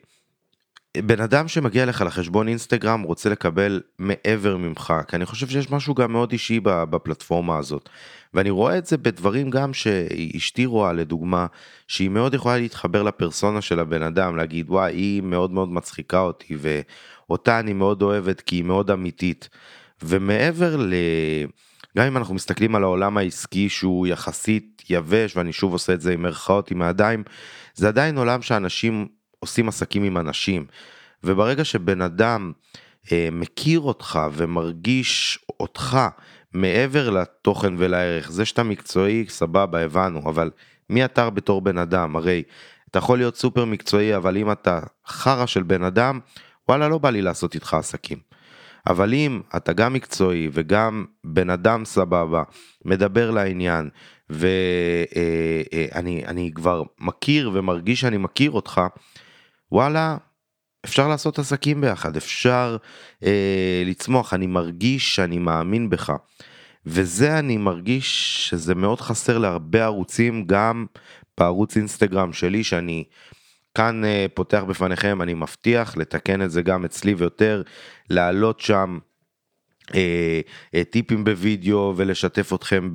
בן 0.97 1.21
אדם 1.21 1.47
שמגיע 1.47 1.85
לך 1.85 2.01
לחשבון 2.01 2.47
אינסטגרם 2.47 3.01
רוצה 3.01 3.29
לקבל 3.29 3.81
מעבר 3.99 4.57
ממך, 4.57 4.93
כי 5.07 5.15
אני 5.15 5.25
חושב 5.25 5.47
שיש 5.47 5.71
משהו 5.71 5.95
גם 5.95 6.11
מאוד 6.11 6.31
אישי 6.31 6.59
בפלטפורמה 6.63 7.57
הזאת. 7.57 7.89
ואני 8.33 8.49
רואה 8.49 8.77
את 8.77 8.85
זה 8.85 8.97
בדברים 8.97 9.49
גם 9.49 9.73
שאשתי 9.73 10.65
רואה 10.65 10.93
לדוגמה, 10.93 11.45
שהיא 11.87 12.09
מאוד 12.09 12.33
יכולה 12.33 12.57
להתחבר 12.57 13.03
לפרסונה 13.03 13.61
של 13.61 13.79
הבן 13.79 14.01
אדם, 14.01 14.35
להגיד 14.35 14.69
וואי 14.69 14.93
היא 14.93 15.21
מאוד 15.21 15.51
מאוד 15.51 15.69
מצחיקה 15.69 16.19
אותי 16.19 16.57
ואותה 16.59 17.59
אני 17.59 17.73
מאוד 17.73 18.01
אוהבת 18.01 18.41
כי 18.41 18.55
היא 18.55 18.63
מאוד 18.63 18.91
אמיתית. 18.91 19.49
ומעבר 20.03 20.75
ל... 20.77 20.93
גם 21.97 22.05
אם 22.05 22.17
אנחנו 22.17 22.35
מסתכלים 22.35 22.75
על 22.75 22.83
העולם 22.83 23.17
העסקי 23.17 23.69
שהוא 23.69 24.07
יחסית 24.07 24.83
יבש 24.89 25.37
ואני 25.37 25.53
שוב 25.53 25.73
עושה 25.73 25.93
את 25.93 26.01
זה 26.01 26.13
עם 26.13 26.21
מירכאות 26.21 26.71
עם 26.71 26.81
הידיים, 26.81 27.23
זה 27.73 27.87
עדיין 27.87 28.17
עולם 28.17 28.41
שאנשים 28.41 29.07
עושים 29.39 29.67
עסקים 29.67 30.03
עם 30.03 30.17
אנשים. 30.17 30.65
וברגע 31.23 31.63
שבן 31.63 32.01
אדם 32.01 32.51
אה, 33.11 33.29
מכיר 33.31 33.79
אותך 33.79 34.19
ומרגיש 34.33 35.39
אותך 35.59 35.97
מעבר 36.53 37.09
לתוכן 37.09 37.73
ולערך, 37.77 38.31
זה 38.31 38.45
שאתה 38.45 38.63
מקצועי, 38.63 39.25
סבבה, 39.29 39.81
הבנו, 39.81 40.29
אבל 40.29 40.51
מי 40.89 41.05
אתה 41.05 41.29
בתור 41.29 41.61
בן 41.61 41.77
אדם? 41.77 42.15
הרי 42.15 42.43
אתה 42.91 42.99
יכול 42.99 43.17
להיות 43.17 43.35
סופר 43.35 43.65
מקצועי, 43.65 44.15
אבל 44.15 44.37
אם 44.37 44.51
אתה 44.51 44.79
חרא 45.07 45.45
של 45.45 45.63
בן 45.63 45.83
אדם, 45.83 46.19
וואלה, 46.69 46.87
לא 46.87 46.97
בא 46.97 47.09
לי 47.09 47.21
לעשות 47.21 47.55
איתך 47.55 47.73
עסקים. 47.73 48.17
אבל 48.87 49.13
אם 49.13 49.41
אתה 49.55 49.73
גם 49.73 49.93
מקצועי 49.93 50.49
וגם 50.53 51.05
בן 51.23 51.49
אדם 51.49 51.85
סבבה, 51.85 52.43
מדבר 52.85 53.31
לעניין, 53.31 53.89
ואני 54.29 56.23
אה, 56.25 56.31
אה, 56.37 56.49
כבר 56.55 56.83
מכיר 56.99 57.51
ומרגיש 57.53 58.01
שאני 58.01 58.17
מכיר 58.17 58.51
אותך, 58.51 58.81
וואלה, 59.71 60.17
אפשר 60.85 61.07
לעשות 61.07 61.39
עסקים 61.39 61.81
ביחד, 61.81 62.17
אפשר 62.17 62.77
אה, 63.23 63.83
לצמוח, 63.85 64.33
אני 64.33 64.47
מרגיש 64.47 65.15
שאני 65.15 65.37
מאמין 65.37 65.89
בך. 65.89 66.13
וזה 66.85 67.39
אני 67.39 67.57
מרגיש 67.57 68.37
שזה 68.49 68.75
מאוד 68.75 69.01
חסר 69.01 69.37
להרבה 69.37 69.83
ערוצים, 69.83 70.45
גם 70.45 70.85
בערוץ 71.37 71.77
אינסטגרם 71.77 72.33
שלי, 72.33 72.63
שאני 72.63 73.03
כאן 73.75 74.05
אה, 74.05 74.25
פותח 74.33 74.63
בפניכם, 74.67 75.21
אני 75.21 75.33
מבטיח 75.33 75.97
לתקן 75.97 76.41
את 76.41 76.51
זה 76.51 76.61
גם 76.61 76.85
אצלי 76.85 77.13
ויותר, 77.13 77.61
להעלות 78.09 78.59
שם 78.59 78.97
אה, 79.95 80.41
אה, 80.75 80.83
טיפים 80.83 81.23
בווידאו 81.23 81.93
ולשתף 81.97 82.53
אתכם 82.53 82.89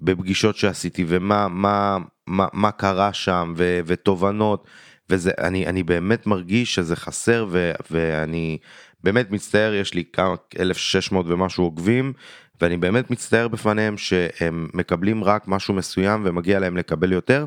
בפגישות 0.00 0.56
שעשיתי 0.56 1.04
ומה 1.08 1.48
מה, 1.48 1.98
מה, 2.26 2.46
מה 2.52 2.70
קרה 2.70 3.12
שם 3.12 3.54
ו, 3.56 3.80
ותובנות. 3.86 4.66
וזה, 5.10 5.30
אני, 5.38 5.66
אני 5.66 5.82
באמת 5.82 6.26
מרגיש 6.26 6.74
שזה 6.74 6.96
חסר 6.96 7.46
ו, 7.50 7.72
ואני 7.90 8.58
באמת 9.04 9.30
מצטער, 9.30 9.74
יש 9.74 9.94
לי 9.94 10.04
כמה, 10.12 10.34
1,600 10.60 11.26
ומשהו 11.28 11.64
עוקבים, 11.64 12.12
ואני 12.60 12.76
באמת 12.76 13.10
מצטער 13.10 13.48
בפניהם 13.48 13.98
שהם 13.98 14.68
מקבלים 14.74 15.24
רק 15.24 15.48
משהו 15.48 15.74
מסוים 15.74 16.22
ומגיע 16.24 16.60
להם 16.60 16.76
לקבל 16.76 17.12
יותר, 17.12 17.44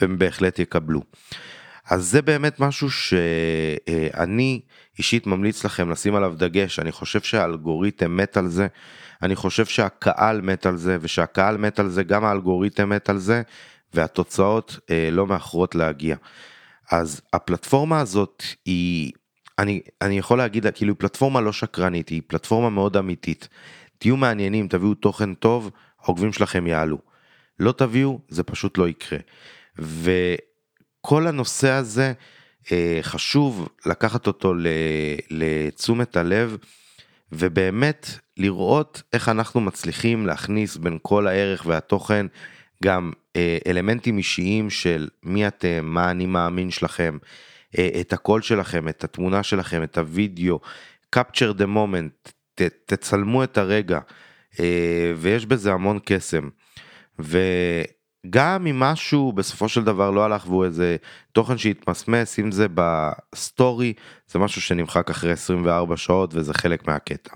והם 0.00 0.18
בהחלט 0.18 0.58
יקבלו. 0.58 1.02
אז 1.90 2.04
זה 2.04 2.22
באמת 2.22 2.60
משהו 2.60 2.90
שאני 2.90 4.60
אישית 4.98 5.26
ממליץ 5.26 5.64
לכם 5.64 5.90
לשים 5.90 6.14
עליו 6.14 6.34
דגש, 6.36 6.78
אני 6.78 6.92
חושב 6.92 7.20
שהאלגוריתם 7.20 8.16
מת 8.16 8.36
על 8.36 8.48
זה, 8.48 8.66
אני 9.22 9.36
חושב 9.36 9.66
שהקהל 9.66 10.40
מת 10.40 10.66
על 10.66 10.76
זה, 10.76 10.98
ושהקהל 11.00 11.56
מת 11.56 11.78
על 11.78 11.88
זה, 11.88 12.02
גם 12.02 12.24
האלגוריתם 12.24 12.88
מת 12.88 13.08
על 13.08 13.18
זה, 13.18 13.42
והתוצאות 13.94 14.78
אה, 14.90 15.08
לא 15.12 15.26
מאחרות 15.26 15.74
להגיע. 15.74 16.16
אז 16.90 17.20
הפלטפורמה 17.32 18.00
הזאת 18.00 18.42
היא, 18.64 19.12
אני, 19.58 19.80
אני 20.02 20.18
יכול 20.18 20.38
להגיד 20.38 20.64
לה, 20.64 20.70
כאילו 20.70 20.98
פלטפורמה 20.98 21.40
לא 21.40 21.52
שקרנית, 21.52 22.08
היא 22.08 22.22
פלטפורמה 22.26 22.70
מאוד 22.70 22.96
אמיתית. 22.96 23.48
תהיו 23.98 24.16
מעניינים, 24.16 24.68
תביאו 24.68 24.94
תוכן 24.94 25.34
טוב, 25.34 25.70
העוקבים 26.02 26.32
שלכם 26.32 26.66
יעלו. 26.66 26.98
לא 27.58 27.72
תביאו, 27.72 28.20
זה 28.28 28.42
פשוט 28.42 28.78
לא 28.78 28.88
יקרה. 28.88 29.18
וכל 29.78 31.26
הנושא 31.26 31.70
הזה, 31.70 32.12
אה, 32.72 32.98
חשוב 33.02 33.68
לקחת 33.86 34.26
אותו 34.26 34.54
לתשומת 35.30 36.16
הלב, 36.16 36.56
ובאמת 37.32 38.10
לראות 38.36 39.02
איך 39.12 39.28
אנחנו 39.28 39.60
מצליחים 39.60 40.26
להכניס 40.26 40.76
בין 40.76 40.98
כל 41.02 41.26
הערך 41.26 41.66
והתוכן 41.66 42.26
גם 42.84 43.12
אה, 43.36 43.58
אלמנטים 43.66 44.18
אישיים 44.18 44.70
של 44.70 45.08
מי 45.22 45.46
אתם, 45.46 45.80
מה 45.82 46.10
אני 46.10 46.26
מאמין 46.26 46.70
שלכם, 46.70 47.18
אה, 47.78 47.88
את 48.00 48.12
הקול 48.12 48.42
שלכם, 48.42 48.88
את 48.88 49.04
התמונה 49.04 49.42
שלכם, 49.42 49.82
את 49.82 49.98
הוידאו, 49.98 50.60
capture 51.16 51.52
the 51.58 51.66
moment, 51.66 52.30
ת, 52.54 52.62
תצלמו 52.86 53.44
את 53.44 53.58
הרגע, 53.58 54.00
אה, 54.60 55.12
ויש 55.16 55.46
בזה 55.46 55.72
המון 55.72 55.98
קסם. 56.04 56.48
וגם 57.18 58.66
אם 58.66 58.80
משהו 58.80 59.32
בסופו 59.32 59.68
של 59.68 59.84
דבר 59.84 60.10
לא 60.10 60.24
הלך 60.24 60.46
והוא 60.46 60.64
איזה 60.64 60.96
תוכן 61.32 61.58
שהתמסמס, 61.58 62.38
אם 62.38 62.50
זה 62.50 62.66
בסטורי, 62.74 63.92
זה 64.26 64.38
משהו 64.38 64.60
שנמחק 64.60 65.10
אחרי 65.10 65.32
24 65.32 65.96
שעות 65.96 66.34
וזה 66.34 66.54
חלק 66.54 66.88
מהקטע. 66.88 67.34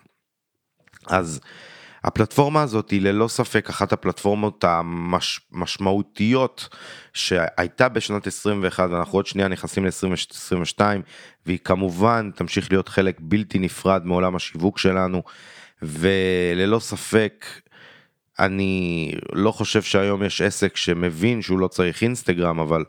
אז 1.07 1.41
הפלטפורמה 2.05 2.63
הזאת 2.63 2.91
היא 2.91 3.03
ללא 3.03 3.29
ספק 3.29 3.69
אחת 3.69 3.93
הפלטפורמות 3.93 4.65
המשמעותיות 5.53 6.69
שהייתה 7.13 7.89
בשנת 7.89 8.27
21 8.27 8.89
ואנחנו 8.91 9.19
עוד 9.19 9.27
שנייה 9.27 9.49
נכנסים 9.49 9.85
ל-2022 9.85 10.81
והיא 11.47 11.59
כמובן 11.65 12.31
תמשיך 12.35 12.73
להיות 12.73 12.89
חלק 12.89 13.17
בלתי 13.21 13.59
נפרד 13.59 14.07
מעולם 14.07 14.37
השיווק 14.37 14.79
שלנו 14.79 15.23
וללא 15.83 16.79
ספק 16.79 17.47
אני 18.39 19.13
לא 19.33 19.53
חושב 19.53 19.83
שהיום 19.83 20.23
יש 20.23 20.41
עסק 20.41 20.77
שמבין 20.77 21.43
שהוא 21.43 21.59
לא 21.59 21.69
צריך 21.69 22.03
אינסטגרם 22.03 22.61
אבל 22.61 22.85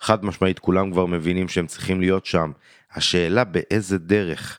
חד 0.00 0.24
משמעית 0.24 0.58
כולם 0.58 0.90
כבר 0.92 1.06
מבינים 1.06 1.48
שהם 1.48 1.66
צריכים 1.66 2.00
להיות 2.00 2.26
שם 2.26 2.52
השאלה 2.94 3.44
באיזה 3.44 3.98
דרך. 3.98 4.58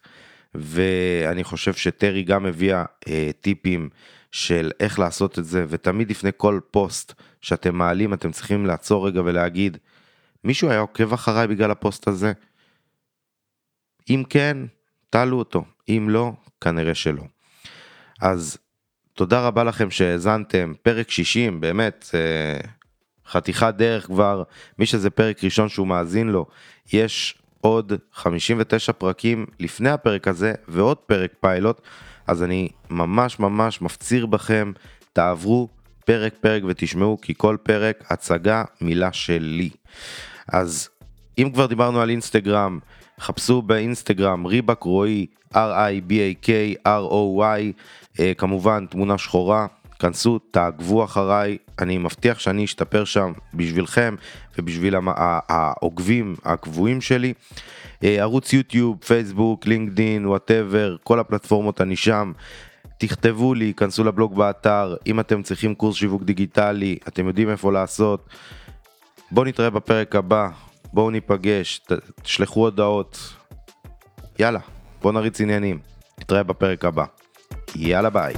ואני 0.56 1.44
חושב 1.44 1.74
שטרי 1.74 2.24
גם 2.24 2.46
הביאה 2.46 2.86
אה, 3.08 3.30
טיפים 3.42 3.90
של 4.32 4.72
איך 4.80 5.00
לעשות 5.00 5.40
את 5.40 5.46
זה, 5.46 5.66
ותמיד 5.70 6.10
לפני 6.12 6.30
כל 6.38 6.60
פוסט 6.72 7.14
שאתם 7.42 7.76
מעלים 7.76 8.14
אתם 8.14 8.32
צריכים 8.32 8.66
לעצור 8.66 9.08
רגע 9.08 9.22
ולהגיד, 9.22 9.78
מישהו 10.44 10.70
היה 10.70 10.80
עוקב 10.80 11.14
אחריי 11.14 11.48
בגלל 11.48 11.72
הפוסט 11.72 12.08
הזה? 12.08 12.34
אם 14.10 14.24
כן, 14.30 14.58
תעלו 15.10 15.40
אותו, 15.40 15.64
אם 15.90 16.08
לא, 16.10 16.32
כנראה 16.62 16.96
שלא. 16.96 17.24
אז 18.22 18.58
תודה 19.14 19.48
רבה 19.48 19.64
לכם 19.64 19.92
שהאזנתם, 19.92 20.74
פרק 20.82 21.12
60, 21.12 21.62
באמת, 21.62 22.10
אה, 22.14 22.60
חתיכת 23.28 23.74
דרך 23.78 24.06
כבר, 24.06 24.44
מי 24.80 24.86
שזה 24.86 25.10
פרק 25.10 25.44
ראשון 25.44 25.70
שהוא 25.70 25.88
מאזין 25.88 26.30
לו, 26.30 26.46
יש 26.94 27.39
עוד 27.62 27.94
59 28.14 28.92
פרקים 28.92 29.46
לפני 29.60 29.90
הפרק 29.90 30.28
הזה 30.28 30.54
ועוד 30.68 30.98
פרק 30.98 31.34
פיילוט, 31.40 31.82
אז 32.28 32.44
אני 32.44 32.70
ממש 32.90 33.40
ממש 33.40 33.82
מפציר 33.82 34.26
בכם, 34.26 34.72
תעברו 35.14 35.68
פרק 36.06 36.34
פרק 36.42 36.64
ותשמעו 36.68 37.18
כי 37.22 37.34
כל 37.38 37.58
פרק 37.64 38.04
הצגה 38.10 38.64
מילה 38.82 39.14
שלי. 39.14 39.70
אז 40.48 40.90
אם 41.38 41.50
כבר 41.54 41.66
דיברנו 41.66 42.02
על 42.02 42.10
אינסטגרם, 42.10 42.80
חפשו 43.20 43.62
באינסטגרם 43.62 44.46
ריבק 44.46 44.84
רועי, 44.84 45.26
R-I-B-A-K, 45.54 46.50
R-O-Y, 46.88 47.74
אה, 48.14 48.20
כמובן 48.38 48.86
תמונה 48.86 49.18
שחורה, 49.18 49.68
כנסו, 50.00 50.40
תעקבו 50.40 51.04
אחריי, 51.04 51.58
אני 51.80 51.98
מבטיח 51.98 52.40
שאני 52.40 52.66
אשתפר 52.66 53.06
שם 53.06 53.32
בשבילכם 53.54 54.16
ובשביל 54.58 54.96
העוקבים 55.50 56.36
הקבועים 56.46 57.02
שלי. 57.02 57.34
אה, 58.04 58.16
ערוץ 58.20 58.54
יוטיוב, 58.54 58.98
פייסבוק, 59.06 59.66
לינקדין, 59.68 60.26
whatever, 60.26 60.96
כל 61.04 61.20
הפלטפורמות 61.20 61.82
אני 61.82 61.96
שם. 61.96 62.32
תכתבו 62.98 63.54
לי, 63.54 63.74
כנסו 63.78 64.04
לבלוג 64.04 64.36
באתר, 64.36 64.96
אם 65.08 65.20
אתם 65.20 65.44
צריכים 65.44 65.76
קורס 65.76 65.96
שיווק 65.96 66.24
דיגיטלי, 66.24 66.98
אתם 67.08 67.28
יודעים 67.28 67.50
איפה 67.50 67.72
לעשות. 67.72 68.30
בואו 69.32 69.46
נתראה 69.46 69.70
בפרק 69.70 70.16
הבא, 70.16 70.50
בואו 70.94 71.10
ניפגש, 71.10 71.82
תשלחו 72.22 72.60
הודעות. 72.60 73.34
יאללה, 74.40 74.60
בואו 75.02 75.14
נריץ 75.14 75.42
עניינים. 75.42 75.80
נתראה 76.20 76.44
בפרק 76.44 76.86
הבא. 76.86 77.06
יאללה 77.76 78.10
ביי. 78.10 78.34